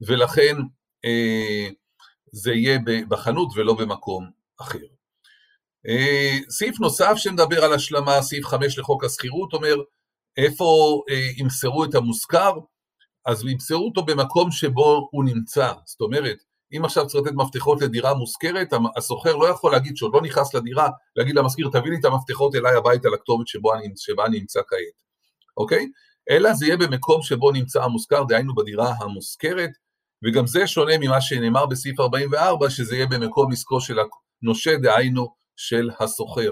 ולכן 0.00 0.56
אה, 1.04 1.68
זה 2.32 2.52
יהיה 2.52 2.78
בחנות 3.08 3.48
ולא 3.56 3.74
במקום 3.74 4.30
אחר. 4.60 4.78
אה, 5.88 6.38
סעיף 6.50 6.80
נוסף 6.80 7.12
שמדבר 7.16 7.64
על 7.64 7.72
השלמה, 7.72 8.22
סעיף 8.22 8.46
5 8.46 8.78
לחוק 8.78 9.04
השכירות, 9.04 9.52
אומר 9.52 9.74
איפה 10.36 11.00
אה, 11.10 11.30
ימסרו 11.36 11.84
את 11.84 11.94
המושכר, 11.94 12.52
אז 13.26 13.44
ימסרו 13.44 13.86
אותו 13.86 14.04
במקום 14.04 14.50
שבו 14.50 15.08
הוא 15.10 15.24
נמצא. 15.24 15.72
זאת 15.84 16.00
אומרת, 16.00 16.36
אם 16.76 16.84
עכשיו 16.84 17.06
צריך 17.06 17.26
לתת 17.26 17.36
מפתחות 17.36 17.82
לדירה 17.82 18.14
מושכרת, 18.14 18.72
הסוחר 18.96 19.36
לא 19.36 19.48
יכול 19.48 19.72
להגיד 19.72 19.96
שעוד 19.96 20.14
לא 20.14 20.22
נכנס 20.22 20.54
לדירה, 20.54 20.88
להגיד 21.16 21.34
למזכיר, 21.36 21.68
תביא 21.72 21.90
לי 21.90 21.96
את 22.00 22.04
המפתחות 22.04 22.54
אליי 22.54 22.76
הביתה 22.76 23.08
לכתובת 23.08 23.48
שבה 23.96 24.26
אני 24.26 24.38
נמצא 24.38 24.60
כעת, 24.68 25.02
אוקיי? 25.56 25.86
אלא 26.30 26.54
זה 26.54 26.66
יהיה 26.66 26.76
במקום 26.76 27.22
שבו 27.22 27.50
נמצא 27.50 27.82
המושכר, 27.82 28.24
דהיינו 28.24 28.54
בדירה 28.54 28.94
המושכרת, 29.00 29.70
וגם 30.24 30.46
זה 30.46 30.66
שונה 30.66 30.98
ממה 30.98 31.20
שנאמר 31.20 31.66
בסעיף 31.66 32.00
44, 32.00 32.70
שזה 32.70 32.96
יהיה 32.96 33.06
במקום 33.06 33.52
עסקו 33.52 33.80
של 33.80 33.98
הנושה, 34.42 34.76
דהיינו 34.76 35.34
של 35.56 35.90
הסוחר. 36.00 36.50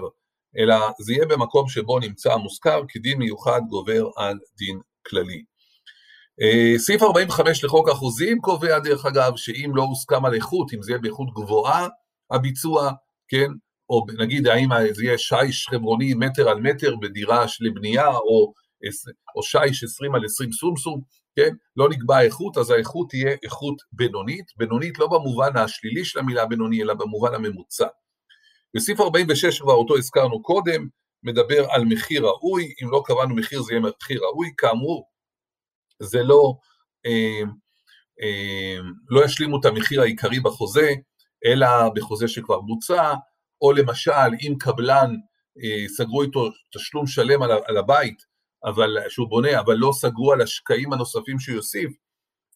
אלא 0.57 0.75
זה 0.99 1.13
יהיה 1.13 1.25
במקום 1.25 1.69
שבו 1.69 1.99
נמצא 1.99 2.33
המושכר, 2.33 2.81
כי 2.87 2.99
דין 2.99 3.17
מיוחד 3.17 3.61
גובר 3.69 4.09
על 4.17 4.37
דין 4.57 4.79
כללי. 5.07 5.43
אה, 6.41 6.79
סעיף 6.79 7.01
45 7.01 7.63
לחוק 7.63 7.89
החוזים 7.89 8.39
קובע 8.41 8.79
דרך 8.79 9.05
אגב 9.05 9.35
שאם 9.35 9.71
לא 9.75 9.83
הוסכם 9.83 10.25
על 10.25 10.33
איכות, 10.33 10.73
אם 10.73 10.81
זה 10.81 10.91
יהיה 10.91 11.01
באיכות 11.01 11.27
גבוהה 11.33 11.87
הביצוע, 12.31 12.91
כן, 13.27 13.47
או 13.89 14.05
נגיד 14.19 14.47
האם 14.47 14.69
זה 14.91 15.03
יהיה 15.03 15.17
שיש 15.17 15.67
חברוני 15.69 16.13
מטר 16.13 16.49
על 16.49 16.59
מטר 16.59 16.95
בדירה 16.95 17.45
לבנייה 17.59 18.07
או, 18.07 18.53
או 19.35 19.43
שיש 19.43 19.83
20 19.83 20.15
על 20.15 20.25
20 20.25 20.51
סומסום, 20.51 21.01
כן, 21.35 21.49
לא 21.77 21.89
נקבע 21.89 22.21
איכות, 22.21 22.57
אז 22.57 22.69
האיכות 22.69 23.09
תהיה 23.09 23.35
איכות 23.43 23.81
בינונית, 23.91 24.45
בינונית 24.57 24.99
לא 24.99 25.07
במובן 25.07 25.57
השלילי 25.57 26.05
של 26.05 26.19
המילה 26.19 26.45
בינוני, 26.45 26.81
אלא 26.81 26.93
במובן 26.93 27.33
הממוצע. 27.33 27.87
בסעיף 28.75 28.99
46 28.99 29.61
כבר 29.61 29.73
אותו 29.73 29.97
הזכרנו 29.97 30.41
קודם, 30.41 30.87
מדבר 31.23 31.65
על 31.69 31.85
מחיר 31.85 32.25
ראוי, 32.25 32.73
אם 32.83 32.91
לא 32.91 33.03
קבענו 33.05 33.35
מחיר 33.35 33.61
זה 33.61 33.73
יהיה 33.73 33.81
מחיר 33.81 34.21
ראוי, 34.23 34.49
כאמור, 34.57 35.05
זה 36.01 36.23
לא, 36.23 36.53
אה, 37.05 37.41
אה, 38.21 38.77
לא 39.09 39.25
ישלימו 39.25 39.59
את 39.59 39.65
המחיר 39.65 40.01
העיקרי 40.01 40.39
בחוזה, 40.39 40.93
אלא 41.45 41.67
בחוזה 41.95 42.27
שכבר 42.27 42.59
בוצע, 42.59 43.13
או 43.61 43.71
למשל 43.71 44.29
אם 44.41 44.55
קבלן 44.59 45.15
אה, 45.63 45.87
סגרו 45.87 46.21
איתו 46.21 46.49
תשלום 46.75 47.07
שלם 47.07 47.41
על, 47.41 47.51
על 47.65 47.77
הבית, 47.77 48.17
אבל, 48.65 48.97
שהוא 49.09 49.29
בונה, 49.29 49.59
אבל 49.59 49.75
לא 49.75 49.91
סגרו 49.93 50.33
על 50.33 50.41
השקעים 50.41 50.93
הנוספים 50.93 51.39
שהוא 51.39 51.55
יוסיף, 51.55 51.91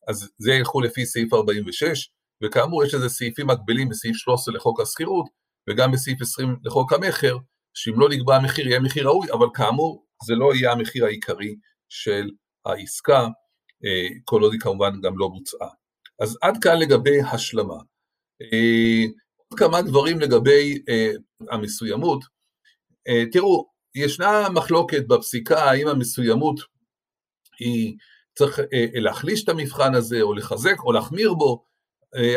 אז 0.07 0.29
זה 0.37 0.53
ילכו 0.53 0.81
לפי 0.81 1.05
סעיף 1.05 1.33
46, 1.33 2.09
וכאמור 2.43 2.83
יש 2.83 2.93
איזה 2.93 3.09
סעיפים 3.09 3.47
מקבילים 3.47 3.89
בסעיף 3.89 4.15
13 4.15 4.55
לחוק 4.55 4.79
השכירות, 4.79 5.25
וגם 5.69 5.91
בסעיף 5.91 6.21
20 6.21 6.55
לחוק 6.63 6.93
המכר, 6.93 7.37
שאם 7.73 7.99
לא 7.99 8.09
נקבע 8.09 8.35
המחיר 8.35 8.67
יהיה 8.67 8.79
מחיר 8.79 9.07
ראוי, 9.07 9.31
אבל 9.31 9.47
כאמור 9.53 10.05
זה 10.25 10.35
לא 10.35 10.55
יהיה 10.55 10.71
המחיר 10.71 11.05
העיקרי 11.05 11.55
של 11.89 12.29
העסקה, 12.65 13.27
אה, 13.85 14.07
כל 14.25 14.41
עוד 14.41 14.53
היא 14.53 14.61
כמובן 14.61 15.01
גם 15.01 15.17
לא 15.17 15.27
בוצעה. 15.27 15.69
אז 16.19 16.37
עד 16.41 16.57
כאן 16.61 16.79
לגבי 16.79 17.21
השלמה. 17.21 17.77
אה, 18.41 19.03
עוד 19.37 19.59
כמה 19.59 19.81
דברים 19.81 20.19
לגבי 20.19 20.79
אה, 20.89 21.11
המסוימות. 21.51 22.23
תראו, 23.31 23.65
ישנה 23.95 24.49
מחלוקת 24.49 25.07
בפסיקה 25.07 25.63
האם 25.63 25.87
המסוימות 25.87 26.59
היא 27.59 27.97
צריך 28.37 28.59
להחליש 28.93 29.43
את 29.43 29.49
המבחן 29.49 29.95
הזה 29.95 30.21
או 30.21 30.33
לחזק 30.33 30.75
או 30.79 30.91
להחמיר 30.91 31.33
בו, 31.33 31.63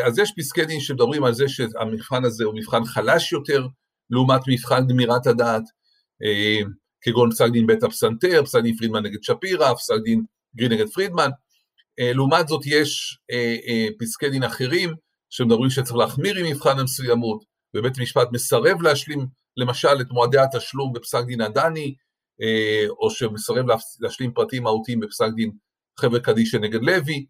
אז 0.05 0.19
יש 0.19 0.33
פסקי 0.37 0.65
דין 0.65 0.79
שמדברים 0.79 1.23
על 1.23 1.33
זה 1.33 1.45
שהמבחן 1.47 2.25
הזה 2.25 2.43
הוא 2.43 2.55
מבחן 2.55 2.85
חלש 2.85 3.31
יותר 3.31 3.67
לעומת 4.09 4.41
מבחן 4.47 4.87
גמירת 4.87 5.27
הדעת, 5.27 5.63
כגון 7.07 7.31
פסק 7.31 7.45
דין 7.51 7.67
בית 7.67 7.83
הפסנתר, 7.83 8.43
פסק 8.45 8.59
דין 8.59 8.77
פרידמן 8.77 9.03
נגד 9.03 9.23
שפירא, 9.23 9.73
פסק 9.73 9.95
דין 10.03 10.23
גרין 10.55 10.71
נגד 10.71 10.87
פרידמן. 10.87 11.29
אה, 11.99 12.13
לעומת 12.13 12.47
זאת 12.47 12.61
יש 12.65 13.19
אה, 13.31 13.55
אה, 13.67 13.87
פסקי 13.99 14.29
דין 14.29 14.43
אחרים 14.43 14.93
שמדברים 15.29 15.69
שצריך 15.69 15.95
להחמיר 15.95 16.37
עם 16.37 16.45
מבחן 16.45 16.79
המסוימות, 16.79 17.43
ובית 17.75 17.97
המשפט 17.97 18.27
מסרב 18.31 18.81
להשלים 18.81 19.25
למשל 19.57 20.01
את 20.01 20.11
מועדי 20.11 20.37
התשלום 20.39 20.93
בפסק 20.93 21.23
דין 21.25 21.41
הדני, 21.41 21.95
או 22.89 23.09
שמסרב 23.11 23.65
להשלים 23.99 24.31
פרטים 24.33 24.63
מהותיים 24.63 24.99
בפסק 24.99 25.29
דין 25.35 25.51
חבר'ה 25.99 26.19
קדישא 26.19 26.57
נגד 26.57 26.81
לוי. 26.81 27.25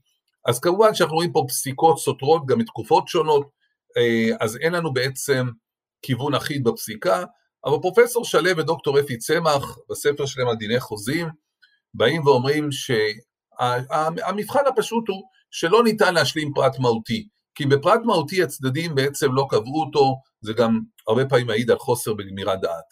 אז 0.45 0.59
כמובן 0.59 0.93
שאנחנו 0.93 1.15
רואים 1.15 1.31
פה 1.31 1.45
פסיקות 1.47 1.99
סותרות 1.99 2.45
גם 2.45 2.59
מתקופות 2.59 3.07
שונות, 3.07 3.49
אז 4.39 4.57
אין 4.57 4.73
לנו 4.73 4.93
בעצם 4.93 5.47
כיוון 6.01 6.35
אחיד 6.35 6.63
בפסיקה, 6.63 7.23
אבל 7.67 7.77
פרופסור 7.81 8.25
שלו 8.25 8.57
ודוקטור 8.57 8.99
אפי 8.99 9.17
צמח 9.17 9.77
בספר 9.89 10.25
שלהם 10.25 10.47
על 10.47 10.55
דיני 10.55 10.79
חוזים, 10.79 11.27
באים 11.93 12.25
ואומרים 12.25 12.69
שהמבחן 12.71 14.59
הפשוט 14.67 15.07
הוא 15.07 15.23
שלא 15.51 15.83
ניתן 15.83 16.13
להשלים 16.13 16.51
פרט 16.55 16.79
מהותי, 16.79 17.27
כי 17.55 17.65
בפרט 17.65 17.99
מהותי 18.05 18.43
הצדדים 18.43 18.95
בעצם 18.95 19.33
לא 19.33 19.47
קבעו 19.49 19.83
אותו, 19.85 20.15
זה 20.41 20.53
גם 20.53 20.79
הרבה 21.07 21.25
פעמים 21.25 21.47
מעיד 21.47 21.71
על 21.71 21.77
חוסר 21.77 22.13
בגמירת 22.13 22.61
דעת. 22.61 22.85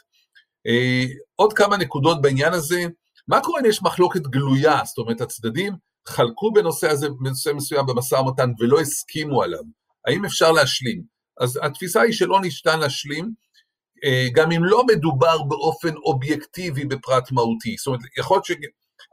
אה, 0.67 1.03
עוד 1.35 1.53
כמה 1.53 1.77
נקודות 1.77 2.21
בעניין 2.21 2.53
הזה, 2.53 2.85
מה 3.27 3.41
קורה 3.41 3.59
אם 3.59 3.65
יש 3.65 3.83
מחלוקת 3.83 4.21
גלויה, 4.21 4.81
זאת 4.85 4.97
אומרת 4.97 5.21
הצדדים 5.21 5.73
חלקו 6.07 6.53
בנושא 6.53 6.89
הזה, 6.89 7.09
בנושא 7.09 7.49
מסוים 7.55 7.85
במשא 7.85 8.15
ומתן 8.15 8.51
ולא 8.59 8.79
הסכימו 8.79 9.43
עליו, 9.43 9.63
האם 10.07 10.25
אפשר 10.25 10.51
להשלים? 10.51 11.03
אז 11.41 11.59
התפיסה 11.63 12.01
היא 12.01 12.13
שלא 12.13 12.41
ניתן 12.41 12.79
להשלים, 12.79 13.44
גם 14.34 14.51
אם 14.51 14.65
לא 14.65 14.84
מדובר 14.86 15.43
באופן 15.43 15.95
אובייקטיבי 15.95 16.86
בפרט 16.86 17.31
מהותי, 17.31 17.75
זאת 17.77 17.88
אומרת, 17.88 18.01
יכול 18.17 18.41
להיות 18.49 18.60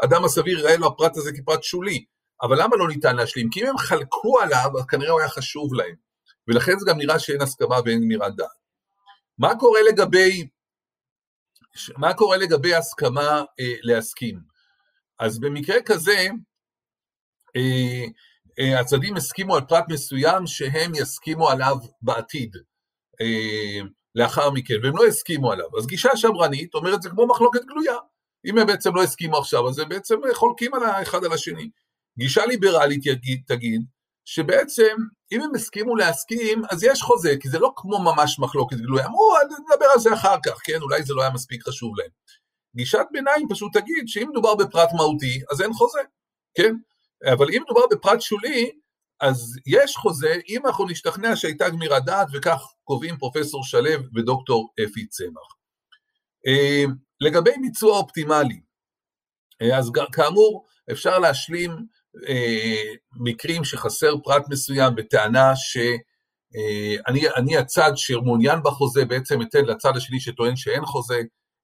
אדם 0.05 0.25
הסביר 0.25 0.59
יראה 0.59 0.77
לו 0.77 0.87
הפרט 0.87 1.17
הזה 1.17 1.31
כפרט 1.33 1.63
שולי, 1.63 2.05
אבל 2.43 2.63
למה 2.63 2.77
לא 2.77 2.89
ניתן 2.89 3.17
להשלים? 3.17 3.51
כי 3.51 3.63
אם 3.63 3.67
הם 3.67 3.79
חלקו 3.79 4.41
עליו, 4.41 4.71
אז 4.79 4.87
כנראה 4.87 5.11
הוא 5.11 5.21
היה 5.21 5.29
חשוב 5.29 5.75
להם, 5.75 5.95
ולכן 6.49 6.79
זה 6.79 6.87
גם 6.91 6.99
נראה 6.99 7.19
שאין 7.19 7.43
הסכמה 7.43 7.77
ואין 7.85 8.01
גמירת 8.01 8.37
דעת. 8.37 8.49
מה 9.39 9.59
קורה 9.59 9.81
לגבי, 9.89 10.49
מה 11.97 12.15
קורה 12.15 12.37
לגבי 12.37 12.75
הסכמה 12.75 13.45
אה, 13.61 13.75
להסכים? 13.83 14.39
אז 15.19 15.41
במקרה 15.41 15.83
כזה, 15.83 16.27
אה, 17.57 18.05
אה, 18.59 18.81
הצדדים 18.81 19.17
הסכימו 19.17 19.57
על 19.57 19.63
פרט 19.69 19.85
מסוים 19.89 20.47
שהם 20.47 20.93
יסכימו 20.95 21.49
עליו 21.49 21.77
בעתיד, 22.03 22.57
אה, 23.21 23.81
לאחר 24.15 24.51
מכן, 24.51 24.75
והם 24.83 24.97
לא 24.97 25.07
הסכימו 25.07 25.53
עליו. 25.53 25.79
אז 25.79 25.87
גישה 25.87 26.17
שמרנית 26.17 26.75
אומרת 26.75 27.03
זה 27.03 27.11
כמו 27.11 27.27
מחלוקת 27.27 27.65
גלויה. 27.65 27.97
אם 28.47 28.59
הם 28.59 28.67
בעצם 28.67 28.95
לא 28.95 29.03
הסכימו 29.03 29.39
עכשיו, 29.39 29.69
אז 29.69 29.79
הם 29.79 29.89
בעצם 29.89 30.17
חולקים 30.35 30.75
על 30.75 30.83
האחד 30.83 31.25
על 31.25 31.33
השני. 31.33 31.71
גישה 32.19 32.47
ליברלית 32.47 33.07
יגיד, 33.07 33.43
תגיד, 33.47 33.83
שבעצם 34.25 34.97
אם 35.33 35.43
הם 35.43 35.55
הסכימו 35.55 35.97
להסכים, 35.97 36.63
אז 36.71 36.85
יש 36.85 37.03
חוזה, 37.03 37.35
כי 37.41 37.49
זה 37.49 37.59
לא 37.59 37.73
כמו 37.77 37.99
ממש 37.99 38.39
מחלוקת 38.39 38.77
גלויה, 38.77 39.07
אמרו, 39.07 39.35
נדבר 39.71 39.87
על 39.87 39.99
זה 39.99 40.15
אחר 40.15 40.37
כך, 40.47 40.59
כן, 40.65 40.83
אולי 40.83 41.03
זה 41.03 41.15
לא 41.15 41.23
היה 41.23 41.31
מספיק 41.31 41.69
חשוב 41.69 41.99
להם. 41.99 42.09
גישת 42.77 43.07
ביניים 43.13 43.49
פשוט 43.49 43.77
תגיד 43.77 44.05
שאם 44.07 44.29
מדובר 44.31 44.55
בפרט 44.55 44.89
מהותי, 44.93 45.41
אז 45.51 45.61
אין 45.61 45.73
חוזה, 45.73 46.01
כן? 46.55 46.75
אבל 47.33 47.47
אם 47.51 47.63
מדובר 47.65 47.87
בפרט 47.91 48.21
שולי, 48.21 48.71
אז 49.21 49.57
יש 49.67 49.97
חוזה 49.97 50.35
אם 50.49 50.67
אנחנו 50.67 50.87
נשתכנע 50.87 51.37
שהייתה 51.37 51.71
גמירת 51.71 52.05
דעת, 52.05 52.29
וכך 52.33 52.63
קובעים 52.93 53.17
פרופסור 53.17 53.65
שלו 53.65 53.91
ודוקטור 54.15 54.73
אפי 54.85 55.07
צמח. 55.07 55.57
אה, 56.47 56.85
לגבי 57.21 57.51
ביצוע 57.63 57.99
אופטימלי, 57.99 58.61
אה, 59.63 59.79
אז 59.79 59.91
כאמור 60.13 60.67
אפשר 60.93 61.19
להשלים 61.19 61.71
אה, 62.29 62.93
מקרים 63.21 63.65
שחסר 63.65 64.15
פרט 64.25 64.43
מסוים 64.51 64.95
בטענה 64.95 65.57
שאני 65.57 67.57
הצד 67.57 67.93
שמעוניין 67.97 68.59
בחוזה 68.65 69.05
בעצם 69.05 69.43
אתן 69.43 69.65
לצד 69.65 69.93
השני 69.97 70.21
שטוען 70.21 70.57
שאין 70.57 70.85
חוזה 70.85 71.21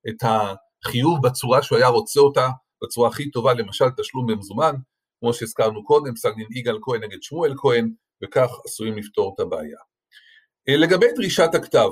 את 0.08 0.22
החיוב 0.22 1.26
בצורה 1.26 1.62
שהוא 1.62 1.78
היה 1.78 1.88
רוצה 1.88 2.20
אותה, 2.20 2.48
בצורה 2.84 3.08
הכי 3.08 3.30
טובה, 3.30 3.54
למשל 3.54 3.90
תשלום 3.96 4.26
במזומן, 4.26 4.74
כמו 5.20 5.34
שהזכרנו 5.34 5.84
קודם, 5.84 6.14
פסק 6.14 6.34
דין 6.36 6.46
יגאל 6.50 6.78
כהן 6.82 7.04
נגד 7.04 7.22
שמואל 7.22 7.54
כהן, 7.56 7.92
וכך 8.24 8.50
עשויים 8.66 8.98
לפתור 8.98 9.34
את 9.34 9.40
הבעיה. 9.40 9.78
לגבי 10.76 11.06
דרישת 11.16 11.54
הכתב, 11.54 11.88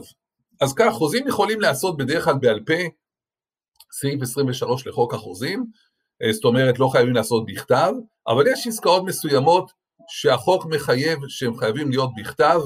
אז 0.61 0.75
כך, 0.75 0.93
חוזים 0.93 1.29
יכולים 1.29 1.61
להיעשות 1.61 1.97
בדרך 1.97 2.25
כלל 2.25 2.35
בעל 2.41 2.61
פה, 2.67 2.75
סעיף 3.93 4.23
23 4.23 4.87
לחוק 4.87 5.15
החוזים, 5.15 5.65
אה, 6.23 6.33
זאת 6.33 6.45
אומרת 6.45 6.79
לא 6.79 6.89
חייבים 6.89 7.15
לעשות 7.15 7.47
בכתב, 7.47 7.93
אבל 8.29 8.45
יש 8.53 8.67
עסקאות 8.67 9.03
מסוימות 9.05 9.71
שהחוק 10.09 10.67
מחייב 10.67 11.19
שהן 11.29 11.57
חייבים 11.57 11.91
להיות 11.91 12.11
בכתב, 12.17 12.61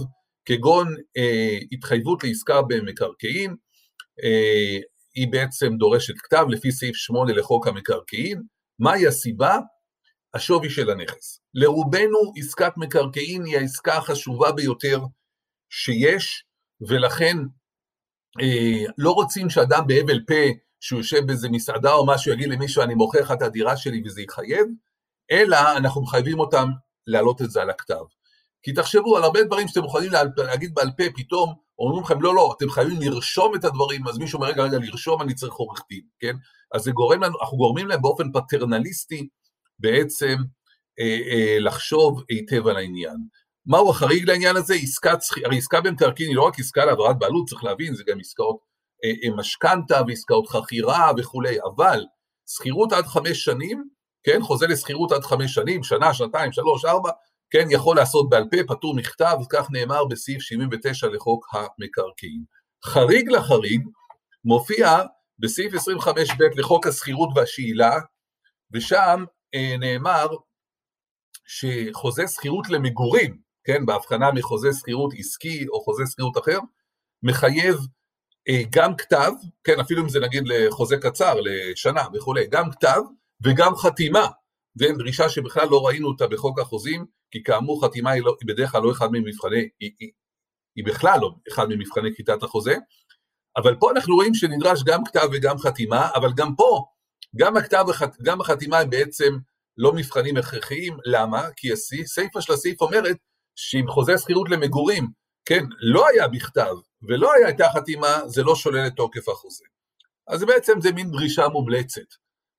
כגון 0.44 0.94
אה, 1.16 1.59
התחייבות 1.73 2.25
לעסקה 2.25 2.62
במקרקעין, 2.62 3.57
אה, 4.25 4.79
היא 5.14 5.29
בעצם 5.33 5.77
דורשת 5.77 6.14
כתב 6.18 6.44
לפי 6.49 6.73
סעיף 6.73 6.96
8 6.96 7.33
לחוק 7.33 7.66
המקרקעין. 7.66 8.42
מהי 8.79 9.07
הסיבה? 9.07 9.59
השווי 10.35 10.70
של 10.70 10.90
הנכס. 10.90 11.40
לרובנו 11.55 12.18
עסקת 12.37 12.73
מקרקעין 12.77 13.44
היא 13.44 13.59
העסקה 13.59 13.96
החשובה 13.96 14.53
ביותר 14.53 15.01
שיש, 15.70 16.44
ולכן 16.88 17.37
אה, 18.40 18.85
לא 18.98 19.11
רוצים 19.11 19.50
שאדם 19.50 19.87
בהבל 19.87 20.20
פה, 20.26 20.35
שהוא 20.80 21.00
יושב 21.00 21.26
באיזה 21.26 21.48
מסעדה 21.48 21.92
או 21.92 22.06
משהו, 22.06 22.33
יגיד 22.33 22.48
למישהו, 22.48 22.83
אני 22.83 22.94
מוכר 22.94 23.20
לך 23.20 23.33
את 23.33 23.42
הדירה 23.42 23.76
שלי 23.76 24.02
וזה 24.04 24.22
יחייב, 24.22 24.66
אלא 25.30 25.56
אנחנו 25.76 26.02
מחייבים 26.02 26.40
אותם 26.40 26.68
להעלות 27.06 27.42
את 27.42 27.50
זה 27.50 27.62
על 27.62 27.70
הכתב. 27.70 28.04
כי 28.62 28.72
תחשבו 28.72 29.16
על 29.16 29.24
הרבה 29.24 29.42
דברים 29.42 29.68
שאתם 29.68 29.80
מוכנים 29.80 30.12
לה, 30.12 30.22
להגיד 30.37 30.74
בעל 30.74 30.90
פה, 30.96 31.04
פתאום 31.16 31.54
אומרים 31.78 32.02
לכם, 32.02 32.22
לא, 32.22 32.35
לא, 32.35 32.54
אתם 32.56 32.70
חייבים 32.70 32.96
לרשום 33.00 33.54
את 33.54 33.64
הדברים, 33.64 34.09
אז 34.09 34.18
מישהו 34.18 34.37
אומר, 34.37 34.48
רגע, 34.48 34.62
רגע, 34.62 34.78
לרשום 34.78 35.22
אני 35.22 35.35
צריך 35.35 35.54
עורך 35.54 35.85
דין, 35.90 36.02
כן? 36.20 36.37
אז 36.74 36.83
זה 36.83 36.90
גורם 36.90 37.22
לנו, 37.22 37.40
אנחנו 37.40 37.59
גורמים 37.59 37.88
להם 37.88 38.02
באופן 38.02 38.33
פטרנליסטי 38.33 39.28
בעצם 39.78 40.37
אה, 41.00 41.18
אה, 41.30 41.56
לחשוב 41.61 42.22
היטב 42.28 42.66
על 42.66 42.76
העניין. 42.76 43.16
מהו 43.70 43.90
החריג 43.90 44.30
לעניין 44.30 44.56
הזה? 44.56 44.74
עסקת, 44.74 45.18
הרי 45.44 45.59
עסקה 45.59 45.80
במקרקעין 45.80 46.28
היא 46.28 46.37
לא 46.37 46.42
רק 46.42 46.59
עסקה 46.59 46.85
להעברת 46.85 47.18
בעלות, 47.18 47.48
צריך 47.48 47.64
להבין, 47.64 47.94
זה 47.94 48.02
גם 48.06 48.20
עסקאות 48.20 48.59
אה, 49.04 49.11
אה, 49.24 49.37
משכנתה 49.37 50.00
ועסקאות 50.06 50.48
חכירה 50.48 51.12
וכולי, 51.18 51.56
אבל 51.74 52.04
שכירות 52.50 52.92
עד 52.92 53.04
חמש 53.04 53.44
שנים, 53.44 53.85
כן, 54.22 54.42
חוזה 54.42 54.66
לשכירות 54.66 55.12
עד 55.12 55.22
חמש 55.22 55.54
שנים, 55.54 55.83
שנה, 55.83 56.14
שנתיים, 56.14 56.52
שלוש, 56.52 56.85
ארבע, 56.85 57.11
כן, 57.50 57.66
יכול 57.70 57.96
לעשות 57.96 58.28
בעל 58.28 58.44
פה, 58.50 58.74
פטור 58.74 58.94
מכתב, 58.94 59.37
כך 59.50 59.70
נאמר 59.70 60.04
בסעיף 60.04 60.42
79 60.42 61.06
לחוק 61.06 61.46
המקרקעין. 61.52 62.44
חריג 62.85 63.30
לחריג 63.30 63.83
מופיע 64.44 64.98
בסעיף 65.38 65.72
25ב 65.74 66.42
לחוק 66.56 66.87
השכירות 66.87 67.28
והשאילה, 67.37 67.98
ושם 68.72 69.24
אה, 69.54 69.76
נאמר 69.78 70.26
שחוזה 71.46 72.28
שכירות 72.28 72.68
למגורים, 72.70 73.49
כן, 73.64 73.87
בהבחנה 73.87 74.33
מחוזה 74.33 74.68
שכירות 74.73 75.14
עסקי 75.18 75.66
או 75.68 75.81
חוזה 75.81 76.03
שכירות 76.07 76.38
אחר, 76.38 76.59
מחייב 77.23 77.77
אה, 78.49 78.62
גם 78.70 78.96
כתב, 78.96 79.33
כן, 79.64 79.81
אפילו 79.81 80.03
אם 80.03 80.09
זה 80.09 80.20
נגיד 80.20 80.42
לחוזה 80.46 80.96
קצר, 80.96 81.35
לשנה 81.40 82.03
וכולי, 82.14 82.46
גם 82.51 82.70
כתב 82.70 83.01
וגם 83.44 83.77
חתימה, 83.77 84.27
ואין 84.77 84.96
דרישה 84.96 85.29
שבכלל 85.29 85.68
לא 85.70 85.87
ראינו 85.87 86.09
אותה 86.09 86.27
בחוק 86.27 86.59
החוזים, 86.61 87.05
כי 87.31 87.42
כאמור 87.42 87.85
חתימה 87.85 88.11
היא, 88.11 88.23
לא, 88.23 88.37
היא 88.40 88.49
בדרך 88.49 88.70
כלל 88.70 88.83
לא 88.83 88.90
אחד 88.92 89.09
ממבחני, 89.12 89.68
היא, 89.81 89.90
היא, 90.01 90.11
היא 90.77 90.85
בכלל 90.85 91.20
לא 91.20 91.31
אחד 91.49 91.68
ממבחני 91.68 92.14
כריתת 92.14 92.42
החוזה, 92.42 92.77
אבל 93.57 93.77
פה 93.81 93.90
אנחנו 93.90 94.14
רואים 94.14 94.35
שנדרש 94.35 94.83
גם 94.87 95.05
כתב 95.05 95.29
וגם 95.33 95.59
חתימה, 95.59 96.09
אבל 96.14 96.33
גם 96.37 96.55
פה, 96.57 96.85
גם 97.37 97.57
הכתב 97.57 97.85
וגם 98.20 98.40
החתימה 98.40 98.79
הם 98.79 98.90
בעצם 98.90 99.37
לא 99.77 99.92
מבחנים 99.92 100.37
הכרחיים, 100.37 100.96
למה? 101.05 101.49
כי 101.57 101.73
הסיפה 101.73 102.40
של 102.40 102.53
הסעיף 102.53 102.81
אומרת 102.81 103.16
שאם 103.61 103.88
חוזה 103.88 104.18
שכירות 104.18 104.51
למגורים, 104.51 105.07
כן, 105.44 105.64
לא 105.81 106.09
היה 106.09 106.29
בכתב 106.29 106.75
ולא 107.03 107.33
הייתה 107.33 107.64
חתימה, 107.75 108.20
זה 108.27 108.42
לא 108.42 108.55
שולל 108.57 108.87
את 108.87 108.92
תוקף 108.96 109.29
החוזה. 109.29 109.64
אז 110.29 110.44
בעצם 110.44 110.81
זה 110.81 110.92
מין 110.92 111.11
דרישה 111.11 111.49
מומלצת. 111.49 112.14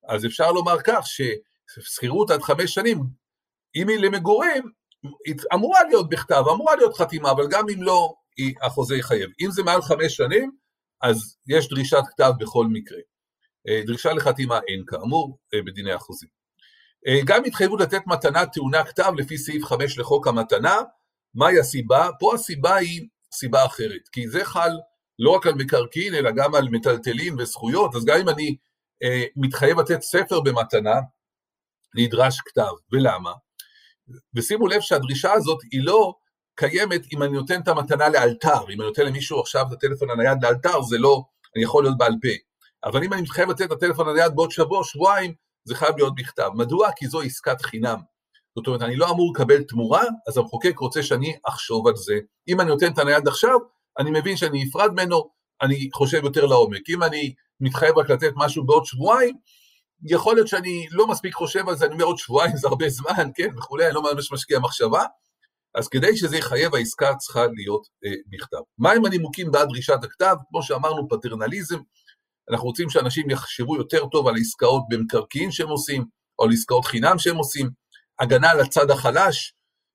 אז 0.08 0.26
אפשר 0.26 0.52
לומר 0.52 0.78
כך 0.84 1.06
ששכירות 1.06 2.32
עד 2.32 2.42
חמש 2.42 2.74
שנים, 2.74 3.04
אם 3.76 3.90
היא 3.90 3.98
למגורים, 3.98 4.64
היא 5.26 5.36
אמורה 5.54 5.84
להיות 5.84 6.10
בכתב, 6.10 6.44
אמורה 6.52 6.76
להיות 6.76 6.98
חתימה, 6.98 7.32
אבל 7.32 7.48
גם 7.50 7.66
אם 7.74 7.84
לא, 7.84 8.14
החוזה 8.62 8.96
יחייב. 8.96 9.30
אם 9.42 9.52
זה 9.52 9.64
מעל 9.64 9.82
חמש 9.82 10.16
שנים, 10.16 10.52
אז 11.02 11.38
יש 11.48 11.70
דרישת 11.70 12.04
כתב 12.10 12.32
בכל 12.40 12.68
מקרה. 12.72 13.00
אה, 13.68 13.82
דרישה 13.86 14.14
לחתימה 14.14 14.60
אין 14.68 14.84
כאמור 14.88 15.38
אה, 15.54 15.60
בדיני 15.66 15.92
החוזים. 15.92 16.30
אה, 17.08 17.20
גם 17.26 17.46
התחייבות 17.46 17.82
לתת 17.82 18.02
מתנה 18.08 18.46
טעונה 18.46 18.84
כתב 18.84 19.12
לפי 19.18 19.38
סעיף 19.38 19.66
5 19.66 19.98
לחוק 19.98 20.28
המתנה, 20.28 20.78
מהי 21.36 21.60
הסיבה? 21.60 22.10
פה 22.20 22.36
הסיבה 22.36 22.76
היא 22.76 23.08
סיבה 23.34 23.66
אחרת, 23.66 24.08
כי 24.12 24.30
זה 24.30 24.46
חל 24.46 24.70
לא 25.20 25.32
רק 25.32 25.48
על 25.48 25.54
מקרקעין, 25.54 26.16
אלא 26.16 26.32
גם 26.32 26.56
על 26.56 26.70
מטלטלין 26.70 27.36
וזכויות, 27.40 27.96
אז 27.96 28.06
גם 28.06 28.20
אם 28.20 28.30
אני 28.30 28.56
אה, 29.04 29.24
מתחייב 29.36 29.80
לתת 29.80 30.02
ספר 30.02 30.40
במתנה, 30.40 30.96
נדרש 31.96 32.40
כתב. 32.46 32.72
ולמה? 32.92 33.32
ושימו 34.36 34.68
לב 34.68 34.82
שהדרישה 34.82 35.34
הזאת 35.34 35.60
היא 35.72 35.82
לא 35.84 36.14
קיימת 36.56 37.02
אם 37.14 37.24
אני 37.24 37.32
נותן 37.32 37.62
את 37.62 37.68
המתנה 37.68 38.10
לאלתר, 38.10 38.64
אם 38.70 38.82
אני 38.82 38.88
נותן 38.88 39.06
למישהו 39.06 39.40
עכשיו 39.40 39.66
את 39.68 39.74
הטלפון 39.74 40.10
הנייד 40.10 40.38
לאלתר, 40.44 40.82
זה 40.82 40.98
לא, 40.98 41.24
אני 41.56 41.64
יכול 41.64 41.84
להיות 41.84 41.98
בעל 41.98 42.14
פה. 42.22 42.30
אבל 42.90 43.04
אם 43.04 43.14
אני 43.14 43.22
מתחייב 43.22 43.50
לתת 43.50 43.62
את 43.62 43.72
הטלפון 43.72 44.10
הנייד 44.10 44.36
בעוד 44.36 44.52
שבוע, 44.52 44.84
שבועיים, 44.84 45.34
זה 45.66 45.76
חייב 45.76 45.98
להיות 45.98 46.16
בכתב. 46.16 46.50
מדוע? 46.54 46.90
כי 46.96 47.08
זו 47.08 47.22
עסקת 47.22 47.62
חינם. 47.62 47.98
זאת 48.56 48.68
אומרת, 48.68 48.82
אני 48.82 48.96
לא 48.96 49.10
אמור 49.10 49.34
לקבל 49.36 49.64
תמורה, 49.64 50.04
אז 50.28 50.38
המחוקק 50.38 50.80
רוצה 50.80 51.04
שאני 51.04 51.36
אחשוב 51.48 51.88
על 51.88 51.96
זה. 51.96 52.20
אם 52.48 52.62
אני 52.62 52.70
נותן 52.70 52.92
את 52.94 52.98
הנייד 52.98 53.28
עכשיו, 53.28 53.58
אני 54.00 54.12
מבין 54.12 54.38
שאני 54.38 54.64
נפרד 54.64 54.92
ממנו, 54.92 55.30
אני 55.62 55.90
חושב 55.94 56.24
יותר 56.24 56.46
לעומק. 56.46 56.90
אם 56.90 57.04
אני 57.04 57.34
מתחייב 57.60 57.98
רק 57.98 58.10
לתת 58.10 58.32
משהו 58.36 58.66
בעוד 58.66 58.86
שבועיים, 58.86 59.36
יכול 60.04 60.36
להיות 60.36 60.48
שאני 60.48 60.88
לא 60.92 61.08
מספיק 61.08 61.34
חושב 61.34 61.70
על 61.70 61.76
זה, 61.76 61.86
אני 61.86 61.94
אומר 61.94 62.06
עוד 62.06 62.18
שבועיים 62.18 62.58
זה 62.58 62.68
הרבה 62.68 62.90
זמן, 62.90 63.32
כן, 63.36 63.58
וכולי, 63.58 63.86
אני 63.86 63.96
לא 63.96 64.02
ממש 64.14 64.32
משקיע 64.32 64.60
מחשבה, 64.60 65.04
אז 65.76 65.88
כדי 65.88 66.18
שזה 66.18 66.38
יחייב, 66.38 66.76
העסקה 66.76 67.16
צריכה 67.16 67.46
להיות 67.56 67.88
אה, 68.06 68.12
בכתב. 68.30 68.58
מהם 68.78 69.06
הנימוקים 69.06 69.52
בעד 69.52 69.68
דרישת 69.68 70.04
הכתב? 70.04 70.36
כמו 70.50 70.64
שאמרנו, 70.64 71.08
פטרנליזם, 71.10 71.80
אנחנו 72.50 72.68
רוצים 72.68 72.90
שאנשים 72.90 73.30
יחשבו 73.30 73.78
יותר 73.78 74.06
טוב 74.06 74.28
על 74.28 74.36
עסקאות 74.40 74.84
במקרקעין 74.90 75.52
שהם 75.52 75.70
עושים, 75.70 76.06
או 76.40 76.46
על 76.46 76.52
עסקאות 76.52 76.86
חינם 76.86 77.20
שהם 77.20 77.36
עושים, 77.36 77.70
הגנה 78.20 78.50
על 78.52 78.60
הצד 78.60 78.92
החלש, 78.92 79.54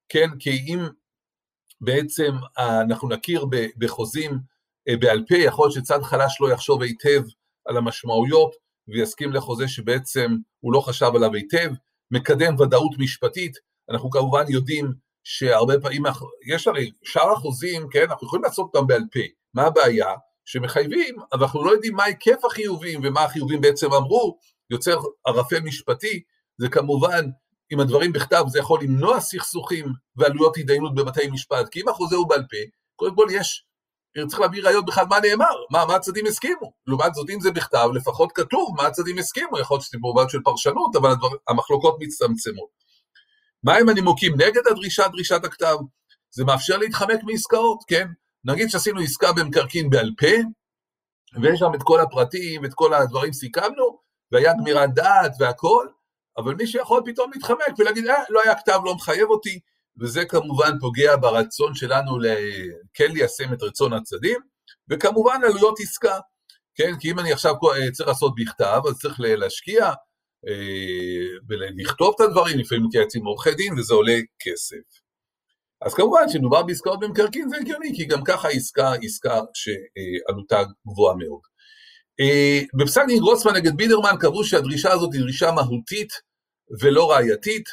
כן, 0.09 0.31
כי 0.39 0.51
אם 0.51 0.79
בעצם 1.81 2.33
אנחנו 2.59 3.09
נכיר 3.09 3.47
בחוזים 3.79 4.39
אה, 4.89 4.97
בעל 4.97 5.25
פה, 5.29 5.37
יכול 5.37 5.65
להיות 5.65 5.75
שצד 5.75 6.03
חלש 6.03 6.41
לא 6.41 6.51
יחשוב 6.53 6.83
היטב 6.83 7.23
על 7.67 7.77
המשמעויות 7.77 8.55
ויסכים 8.89 9.33
לחוזה 9.33 9.69
שבעצם 9.69 10.37
הוא 10.61 10.73
לא 10.73 10.81
חשב 10.81 11.11
עליו 11.15 11.35
היטב, 11.35 11.71
מקדם 12.11 12.61
ודאות 12.61 12.93
משפטית, 12.99 13.53
אנחנו 13.91 14.11
כמובן 14.11 14.45
יודעים 14.49 14.93
שהרבה 15.25 15.81
פעמים, 15.81 16.03
יש 16.53 16.67
הרי 16.67 16.91
שאר 17.03 17.33
החוזים, 17.33 17.89
כן, 17.91 18.03
אנחנו 18.11 18.27
יכולים 18.27 18.45
לעשות 18.45 18.71
אותם 18.75 18.87
בעל 18.87 19.03
פה, 19.13 19.21
מה 19.55 19.63
הבעיה? 19.63 20.07
שמחייבים, 20.47 21.17
אבל 21.33 21.43
אנחנו 21.43 21.65
לא 21.65 21.71
יודעים 21.71 21.95
מה 21.95 22.05
היקף 22.05 22.45
החיובים 22.45 23.01
ומה 23.05 23.25
החיובים 23.25 23.61
בעצם 23.61 23.93
אמרו, 23.93 24.39
יוצר 24.71 24.99
ערפל 25.27 25.61
משפטי, 25.61 26.23
זה 26.59 26.69
כמובן, 26.69 27.27
אם 27.73 27.81
הדברים 27.81 28.13
בכתב 28.13 28.45
זה 28.49 28.59
יכול 28.59 28.83
למנוע 28.83 29.21
סכסוכים 29.21 29.87
ועלויות 30.17 30.57
התדיינות 30.57 30.95
בבתי 30.95 31.31
משפט, 31.31 31.69
כי 31.69 31.81
אם 31.81 31.89
החוזה 31.89 32.17
הוא 32.17 32.29
בעל 32.29 32.43
פה, 32.51 32.57
קודם 32.97 33.17
כל 33.17 33.27
יש, 33.31 33.67
צריך 34.29 34.41
להביא 34.41 34.63
ראיות 34.63 34.87
בכלל 34.87 35.05
מה 35.11 35.21
נאמר, 35.21 35.55
מה, 35.71 35.85
מה 35.85 35.95
הצדדים 35.95 36.27
הסכימו. 36.27 36.73
לעומת 36.87 37.15
זאת, 37.15 37.31
אם 37.31 37.41
זה 37.41 37.51
בכתב, 37.51 37.89
לפחות 37.95 38.33
כתוב 38.33 38.75
מה 38.77 38.87
הצדדים 38.87 39.19
הסכימו, 39.19 39.59
יכול 39.59 39.75
להיות 39.75 39.85
שזה 39.85 39.99
בעובד 40.01 40.25
של 40.29 40.39
פרשנות, 40.45 40.97
אבל 40.97 41.11
הדבר, 41.11 41.29
המחלוקות 41.49 41.97
מצטמצמות. 42.01 42.69
מה 43.63 43.77
הם 43.77 43.89
הנימוקים 43.89 44.35
נגד 44.35 44.67
הדרישה, 44.71 45.09
דרישת 45.09 45.45
הכתב? 45.45 45.77
זה 46.31 46.45
מאפשר 46.45 46.79
להתחמק 46.79 47.21
מעסקאות, 47.23 47.79
כן? 47.89 48.09
נגיד 48.47 48.71
שעשינו 48.71 49.01
עסקה 49.01 49.33
במקרקעין 49.33 49.91
בעל 49.91 50.11
פה, 50.19 50.37
ויש 51.43 51.61
שם 51.61 51.75
את 51.75 51.83
כל 51.83 52.01
הפרטים, 52.01 52.65
את 52.65 52.75
כל 52.75 52.95
הדברים 52.95 53.33
סיכמנו, 53.33 53.99
והיה 54.33 54.53
גמירת 54.53 54.95
דעת 54.95 55.33
והכל, 55.41 55.87
אבל 56.39 56.55
מי 56.55 56.67
שיכול 56.67 57.03
פתאום 57.05 57.31
להתחמק 57.35 57.79
ולהגיד, 57.79 58.07
אה, 58.07 58.23
לא 58.29 58.41
היה 58.45 58.55
כתב, 58.55 58.81
לא 58.85 58.95
מחייב 58.95 59.31
אותי, 59.31 59.61
וזה 60.01 60.25
כמובן 60.25 60.79
פוגע 60.81 61.17
ברצון 61.17 61.75
שלנו 61.75 62.19
כן 62.95 63.13
ליישם 63.13 63.53
את 63.53 63.63
רצון 63.63 63.93
הצדדים, 63.93 64.41
וכמובן 64.91 65.41
עלויות 65.45 65.81
עסקה, 65.81 66.19
כן, 66.75 66.93
כי 67.01 67.11
אם 67.11 67.19
אני 67.19 67.33
עכשיו 67.33 67.55
אה, 67.55 67.91
צריך 67.91 68.09
לעשות 68.09 68.33
בכתב, 68.37 68.81
אז 68.89 68.99
צריך 68.99 69.21
להשקיע 69.21 69.85
אה, 70.49 71.27
ולכתוב 71.49 72.15
את 72.17 72.21
הדברים, 72.21 72.59
לפעמים 72.59 72.85
מתייעץ 72.85 73.17
עם 73.17 73.25
עורכי 73.25 73.55
דין, 73.55 73.79
וזה 73.79 73.95
עולה 73.95 74.19
כסף. 74.39 75.06
אז 75.83 75.95
כמובן 75.95 76.29
שמדובר 76.29 76.63
בעסקאות 76.63 77.01
במקרקעין 77.01 77.49
זה 77.49 77.57
הגיוני, 77.57 77.93
כי 77.97 78.05
גם 78.05 78.25
ככה 78.25 78.49
עסקה 78.49 78.93
עסקה 79.03 79.41
שעלותה 79.55 80.63
גבוהה 80.89 81.17
מאוד. 81.17 81.41
אה, 82.21 82.61
בפסק 82.75 83.03
דין 83.07 83.19
גרוסמן 83.19 83.57
נגד 83.57 83.77
בידרמן 83.77 84.15
קבעו 84.21 84.45
שהדרישה 84.45 84.93
הזאת 84.93 85.15
היא 85.15 85.21
דרישה 85.21 85.53
מהותית 85.53 86.13
ולא 86.81 87.11
ראייתית, 87.11 87.69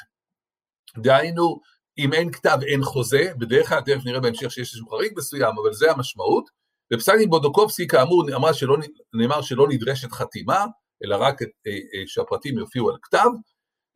דהיינו, 0.98 1.60
אם 1.98 2.14
אין 2.14 2.32
כתב 2.32 2.58
אין 2.68 2.84
חוזה, 2.84 3.32
בדרך 3.38 3.70
כלל 3.70 3.82
תכף 3.82 4.06
נראה 4.06 4.20
בהמשך 4.20 4.52
שיש 4.52 4.58
איזשהו 4.58 4.90
חריג 4.90 5.14
מסוים, 5.18 5.56
אבל 5.64 5.74
זה 5.74 5.92
המשמעות. 5.92 6.50
בפסק 6.94 7.14
דין 7.18 7.30
בודוקובסקי 7.30 7.88
כאמור 7.88 8.26
נאמר 8.26 8.54
שלא, 8.54 8.78
נאמר 9.14 9.42
שלא 9.42 9.68
נדרשת 9.70 10.12
חתימה, 10.12 10.66
אלא 11.06 11.16
רק 11.16 11.42
אה, 11.42 11.48
אה, 11.68 12.04
שהפרטים 12.08 12.58
יופיעו 12.58 12.90
על 12.90 12.96
כתב. 13.02 13.30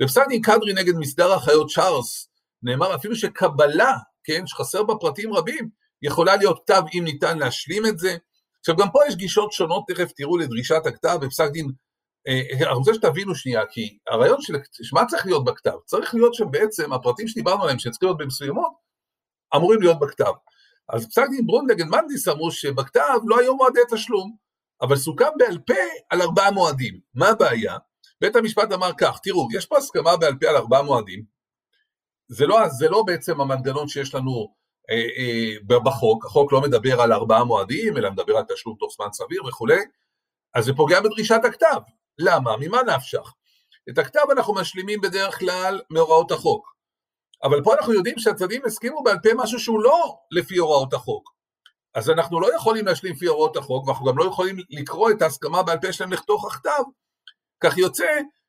בפסק 0.02 0.22
דין 0.30 0.42
קדרי 0.42 0.74
נגד 0.74 0.94
מסדר 0.96 1.34
החיות 1.34 1.70
צ'ארלס 1.70 2.30
נאמר 2.64 2.96
אפילו 2.96 3.16
שקבלה, 3.16 3.94
כן, 4.24 4.48
שחסר 4.48 4.84
בה 4.84 4.94
פרטים 4.96 5.34
רבים, 5.34 5.70
יכולה 6.02 6.36
להיות 6.36 6.60
כתב 6.66 6.82
אם 6.94 7.04
ניתן 7.04 7.38
להשלים 7.38 7.86
את 7.86 8.00
זה. 8.00 8.18
עכשיו 8.60 8.76
גם 8.76 8.92
פה 8.92 9.00
יש 9.08 9.16
גישות 9.16 9.52
שונות, 9.52 9.84
תכף 9.88 10.12
תראו 10.16 10.38
לדרישת 10.38 10.86
הכתב 10.86 11.18
בפסק 11.22 11.52
דין, 11.52 11.72
אה, 12.28 12.68
אני 12.68 12.76
רוצה 12.76 12.94
שתבינו 12.94 13.36
שנייה, 13.36 13.66
כי 13.66 13.98
הרעיון 14.08 14.42
של, 14.42 14.54
מה 14.94 15.06
צריך 15.06 15.26
להיות 15.26 15.46
בכתב? 15.46 15.78
צריך 15.86 16.16
להיות 16.16 16.34
שבעצם 16.34 16.94
הפרטים 16.94 17.28
שדיברנו 17.28 17.64
עליהם, 17.64 17.80
שצריכים 17.80 18.08
להיות 18.08 18.18
במסוימות, 18.18 18.72
אמורים 19.56 19.82
להיות 19.82 20.00
בכתב. 20.00 20.32
אז 20.90 21.08
פסק 21.08 21.26
דין 21.30 21.46
ברון 21.48 21.66
נגד 21.72 21.86
מנדיס 21.86 22.28
אמרו 22.28 22.52
שבכתב 22.52 23.20
לא 23.26 23.40
היו 23.40 23.56
מועדי 23.56 23.80
תשלום, 23.92 24.36
אבל 24.82 24.96
סוכם 24.96 25.30
בעל 25.38 25.58
פה 25.68 25.74
על 26.10 26.22
ארבעה 26.22 26.52
מועדים. 26.52 27.00
מה 27.16 27.28
הבעיה? 27.28 27.78
בית 28.22 28.36
המשפט 28.36 28.72
אמר 28.72 28.92
כך, 28.98 29.20
תראו, 29.24 29.48
יש 29.54 29.66
פה 29.66 29.78
הסכמה 29.78 30.18
בעל 30.18 30.34
פה 30.42 30.50
על 30.50 30.56
ארבעה 30.56 30.84
מועדים, 30.84 31.24
זה 32.28 32.46
לא, 32.46 32.68
זה 32.70 32.90
לא 32.90 33.04
בעצם 33.04 33.42
המנגנון 33.42 33.88
שיש 33.88 34.16
לנו 34.16 34.54
אה, 34.90 34.96
אה, 34.96 35.80
בחוק, 35.80 36.26
החוק 36.26 36.54
לא 36.54 36.62
מדבר 36.62 37.02
על 37.02 37.14
ארבעה 37.14 37.44
מועדים, 37.44 37.98
אלא 37.98 38.12
מדבר 38.12 38.38
על 38.38 38.44
תשלום 38.44 38.76
תוך 38.80 38.94
זמן 38.96 39.08
סביר 39.14 39.46
וכולי, 39.46 39.80
אז 40.54 40.66
זה 40.66 40.74
פוגע 40.74 41.02
בדרישת 41.02 41.40
הכתב. 41.46 41.82
למה? 42.20 42.58
ממה 42.60 42.84
נפשך? 42.84 43.34
את 43.90 43.98
הכתב 43.98 44.26
אנחנו 44.32 44.54
משלימים 44.54 45.02
בדרך 45.02 45.40
כלל 45.40 45.82
מהוראות 45.90 46.32
החוק. 46.32 46.78
אבל 47.44 47.64
פה 47.64 47.74
אנחנו 47.74 47.94
יודעים 47.94 48.20
שהצדדים 48.20 48.62
הסכימו 48.66 49.04
בעל 49.04 49.18
פה 49.24 49.30
משהו 49.36 49.60
שהוא 49.60 49.82
לא 49.82 50.18
לפי 50.32 50.58
הוראות 50.58 50.94
החוק. 50.94 51.34
אז 51.94 52.10
אנחנו 52.10 52.40
לא 52.40 52.56
יכולים 52.56 52.86
להשלים 52.86 53.14
לפי 53.14 53.26
הוראות 53.26 53.58
החוק, 53.58 53.88
ואנחנו 53.88 54.06
גם 54.06 54.18
לא 54.18 54.24
יכולים 54.24 54.58
לקרוא 54.70 55.12
את 55.12 55.22
ההסכמה 55.22 55.64
בעל 55.64 55.80
פה 55.82 55.94
שלהם 55.94 56.14
לתוך 56.14 56.46
הכתב. 56.46 56.84
כך 57.64 57.78
יוצא 57.78 58.06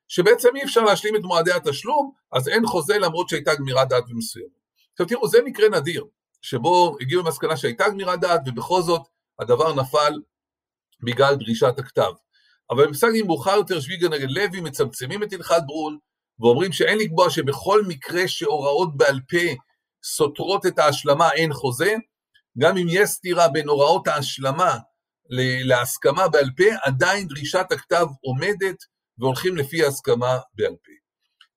שבעצם 0.08 0.48
אי 0.56 0.64
אפשר 0.64 0.80
להשלים 0.80 1.16
את 1.16 1.22
מועדי 1.22 1.52
התשלום, 1.52 2.12
אז 2.32 2.48
אין 2.48 2.66
חוזה 2.66 2.98
למרות 2.98 3.28
שהייתה 3.28 3.54
גמירת 3.54 3.88
דעת 3.88 4.04
ומסוימת. 4.08 4.50
עכשיו 4.92 5.06
תראו, 5.06 5.28
זה 5.28 5.38
מקרה 5.44 5.68
נדיר, 5.68 6.04
שבו 6.42 6.96
הגיעו 7.00 7.22
למסקנה 7.22 7.56
שהייתה 7.56 7.88
גמירת 7.88 8.20
דעת, 8.20 8.40
ובכל 8.46 8.82
זאת 8.82 9.02
הדבר 9.38 9.74
נפל 9.74 10.12
בגלל 11.00 11.34
דרישת 11.34 11.74
הכתב. 11.78 12.12
אבל 12.70 12.86
בפסק 12.86 13.08
דין 13.12 13.26
מאוחר 13.26 13.56
יותר 13.56 13.80
שוויגר 13.80 14.08
נגד 14.08 14.30
לוי 14.30 14.60
מצמצמים 14.60 15.22
את 15.22 15.32
הלכת 15.32 15.62
ברול, 15.66 15.98
ואומרים 16.40 16.72
שאין 16.72 16.98
לקבוע 16.98 17.30
שבכל 17.30 17.82
מקרה 17.88 18.28
שהוראות 18.28 18.96
בעל 18.96 19.20
פה 19.28 19.54
סותרות 20.04 20.66
את 20.66 20.78
ההשלמה 20.78 21.32
אין 21.32 21.52
חוזה, 21.52 21.94
גם 22.58 22.78
אם 22.78 22.86
יש 22.90 23.10
סתירה 23.10 23.48
בין 23.48 23.68
הוראות 23.68 24.08
ההשלמה 24.08 24.78
להסכמה 25.64 26.28
בעל 26.28 26.50
פה, 26.56 26.64
עדיין 26.82 27.28
דרישת 27.28 27.66
הכתב 27.70 28.06
עומדת 28.20 28.76
והולכים 29.18 29.56
לפי 29.56 29.84
ההסכמה 29.84 30.38
בעל 30.54 30.76
פה. 30.84 30.92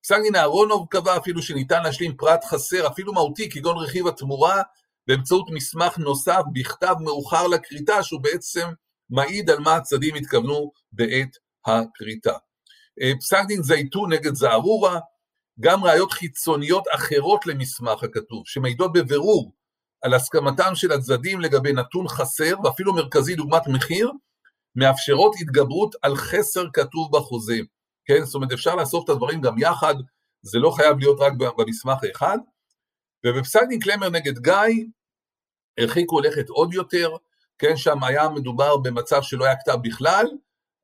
פסק 0.02 0.16
דין 0.22 0.36
אהרונוב 0.36 0.86
קבע 0.90 1.16
אפילו 1.16 1.42
שניתן 1.42 1.82
להשלים 1.82 2.16
פרט 2.16 2.44
חסר, 2.44 2.86
אפילו 2.86 3.12
מהותי, 3.12 3.50
כגון 3.50 3.76
רכיב 3.78 4.06
התמורה, 4.06 4.62
באמצעות 5.06 5.50
מסמך 5.50 5.98
נוסף 5.98 6.40
בכתב 6.52 6.94
מאוחר 7.00 7.46
לכריתה, 7.46 8.02
שהוא 8.02 8.20
בעצם 8.20 8.68
מעיד 9.10 9.50
על 9.50 9.58
מה 9.58 9.76
הצדדים 9.76 10.14
התכוונו 10.14 10.72
בעת 10.92 11.36
הכריתה. 11.66 12.32
אה, 13.02 13.12
פסק 13.20 13.42
דין 13.48 13.62
זייתון 13.62 14.12
נגד 14.12 14.34
זערורה, 14.34 15.00
גם 15.60 15.84
ראיות 15.84 16.12
חיצוניות 16.12 16.84
אחרות 16.94 17.46
למסמך 17.46 18.02
הכתוב, 18.02 18.42
שמעידות 18.46 18.92
בבירור 18.92 19.52
על 20.02 20.14
הסכמתם 20.14 20.74
של 20.74 20.92
הצדדים 20.92 21.40
לגבי 21.40 21.72
נתון 21.72 22.08
חסר, 22.08 22.54
ואפילו 22.64 22.94
מרכזי 22.94 23.34
דוגמת 23.34 23.66
מחיר, 23.66 24.10
מאפשרות 24.76 25.34
התגברות 25.40 25.94
על 26.02 26.16
חסר 26.16 26.64
כתוב 26.72 27.16
בחוזה. 27.16 27.58
כן, 28.04 28.24
זאת 28.24 28.34
אומרת 28.34 28.52
אפשר 28.52 28.74
לאסוף 28.74 29.04
את 29.04 29.08
הדברים 29.08 29.40
גם 29.40 29.54
יחד, 29.58 29.94
זה 30.42 30.58
לא 30.58 30.70
חייב 30.70 30.98
להיות 30.98 31.20
רק 31.20 31.32
במסמך 31.58 31.98
האחד. 32.02 32.38
ובפסק 33.26 33.60
דין 33.68 33.80
קלמר 33.80 34.08
נגד 34.08 34.38
גיא, 34.38 34.84
הרחיקו 35.78 36.20
לכת 36.20 36.48
עוד 36.48 36.74
יותר, 36.74 37.10
כן, 37.58 37.76
שם 37.76 38.04
היה 38.04 38.28
מדובר 38.28 38.76
במצב 38.76 39.22
שלא 39.22 39.44
היה 39.44 39.56
כתב 39.56 39.76
בכלל, 39.82 40.26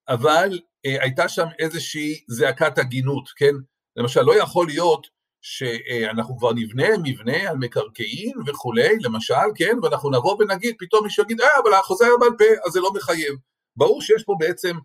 אבל 0.08 0.58
אה, 0.86 1.02
הייתה 1.02 1.28
שם 1.28 1.46
איזושהי 1.58 2.24
זעקת 2.28 2.78
הגינות, 2.78 3.28
כן? 3.36 3.54
למשל, 3.96 4.22
לא 4.22 4.38
יכול 4.38 4.66
להיות 4.66 5.06
שאנחנו 5.40 6.38
כבר 6.38 6.52
נבנה 6.52 6.88
מבנה 7.04 7.50
על 7.50 7.56
מקרקעין 7.56 8.32
וכולי, 8.46 8.98
למשל, 9.00 9.34
כן? 9.54 9.76
ואנחנו 9.82 10.10
נבוא 10.10 10.36
ונגיד, 10.40 10.74
פתאום 10.78 11.04
מישהו 11.04 11.24
יגיד, 11.24 11.40
אה, 11.40 11.48
אבל 11.62 11.74
החוזה 11.74 12.04
היה 12.04 12.14
בעל 12.20 12.36
פה, 12.38 12.44
אז 12.66 12.72
זה 12.72 12.80
לא 12.80 12.92
מחייב. 12.92 13.34
ברור 13.78 14.02
שיש 14.02 14.22
פה 14.24 14.34
בעצם 14.38 14.76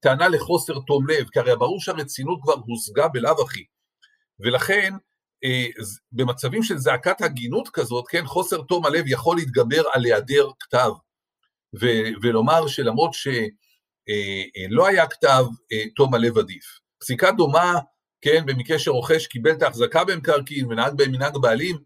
טענה 0.00 0.28
לחוסר 0.28 0.74
תום 0.86 1.06
לב, 1.08 1.28
כי 1.32 1.38
הרי 1.38 1.56
ברור 1.56 1.80
שהרצינות 1.80 2.38
כבר 2.42 2.54
הושגה 2.66 3.08
בלאו 3.08 3.42
הכי. 3.42 3.64
ולכן, 4.40 4.94
אה, 5.44 5.66
במצבים 6.12 6.62
של 6.62 6.78
זעקת 6.78 7.20
הגינות 7.20 7.68
כזאת, 7.68 8.04
כן, 8.08 8.26
חוסר 8.26 8.62
תום 8.62 8.86
הלב 8.86 9.04
יכול 9.06 9.36
להתגבר 9.36 9.82
על 9.92 10.04
היעדר 10.04 10.48
כתב. 10.60 10.90
ו- 11.80 12.10
ולומר 12.22 12.66
שלמרות 12.66 13.14
שלא 13.14 13.32
אה, 14.08 14.86
אה, 14.86 14.88
היה 14.88 15.06
כתב, 15.06 15.44
אה, 15.72 15.84
תום 15.96 16.14
הלב 16.14 16.38
עדיף. 16.38 16.64
פסיקה 17.00 17.30
דומה, 17.32 17.74
כן, 18.20 18.46
במקרה 18.46 18.78
שרוכש 18.78 19.26
קיבל 19.26 19.50
את 19.50 19.62
ההחזקה 19.62 20.04
במקרקעין 20.04 20.66
ונהג 20.66 20.94
בהם 20.96 21.10
מנהג 21.12 21.36
בעלים, 21.36 21.76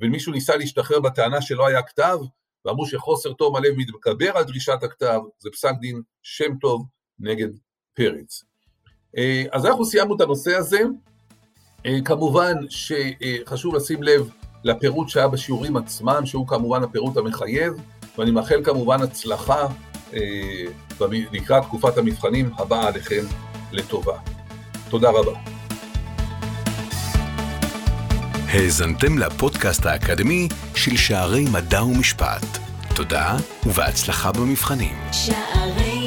ומישהו 0.00 0.32
ניסה 0.32 0.56
להשתחרר 0.56 1.00
בטענה 1.00 1.42
שלא 1.42 1.66
היה 1.66 1.82
כתב, 1.82 2.18
ואמרו 2.66 2.86
שחוסר 2.86 3.32
תום 3.32 3.56
הלב 3.56 3.74
מתגבר 3.76 4.36
על 4.36 4.44
דרישת 4.44 4.82
הכתב, 4.82 5.20
זה 5.38 5.50
פסק 5.52 5.72
דין 5.80 6.02
שם 6.22 6.56
טוב 6.60 6.86
נגד 7.18 7.48
פרץ. 7.94 8.44
אז 9.52 9.66
אנחנו 9.66 9.84
סיימנו 9.84 10.16
את 10.16 10.20
הנושא 10.20 10.56
הזה. 10.56 10.80
כמובן 12.04 12.54
שחשוב 12.68 13.74
לשים 13.74 14.02
לב 14.02 14.30
לפירוט 14.64 15.08
שהיה 15.08 15.28
בשיעורים 15.28 15.76
עצמם, 15.76 16.26
שהוא 16.26 16.46
כמובן 16.46 16.82
הפירוט 16.82 17.16
המחייב. 17.16 17.74
ואני 18.18 18.30
מאחל 18.30 18.64
כמובן 18.64 19.02
הצלחה 19.02 19.66
אה, 20.14 20.64
לקראת 21.32 21.62
תקופת 21.62 21.98
המבחנים 21.98 22.50
הבאה 22.58 22.88
עליכם 22.88 23.24
לטובה. 23.72 24.18
תודה 24.90 25.10
רבה. 25.10 25.55
האזנתם 28.48 29.18
לפודקאסט 29.18 29.86
האקדמי 29.86 30.48
של 30.74 30.96
שערי 30.96 31.44
מדע 31.52 31.84
ומשפט. 31.84 32.58
תודה 32.94 33.36
ובהצלחה 33.66 34.32
במבחנים. 34.32 34.96
שערי 35.12 36.05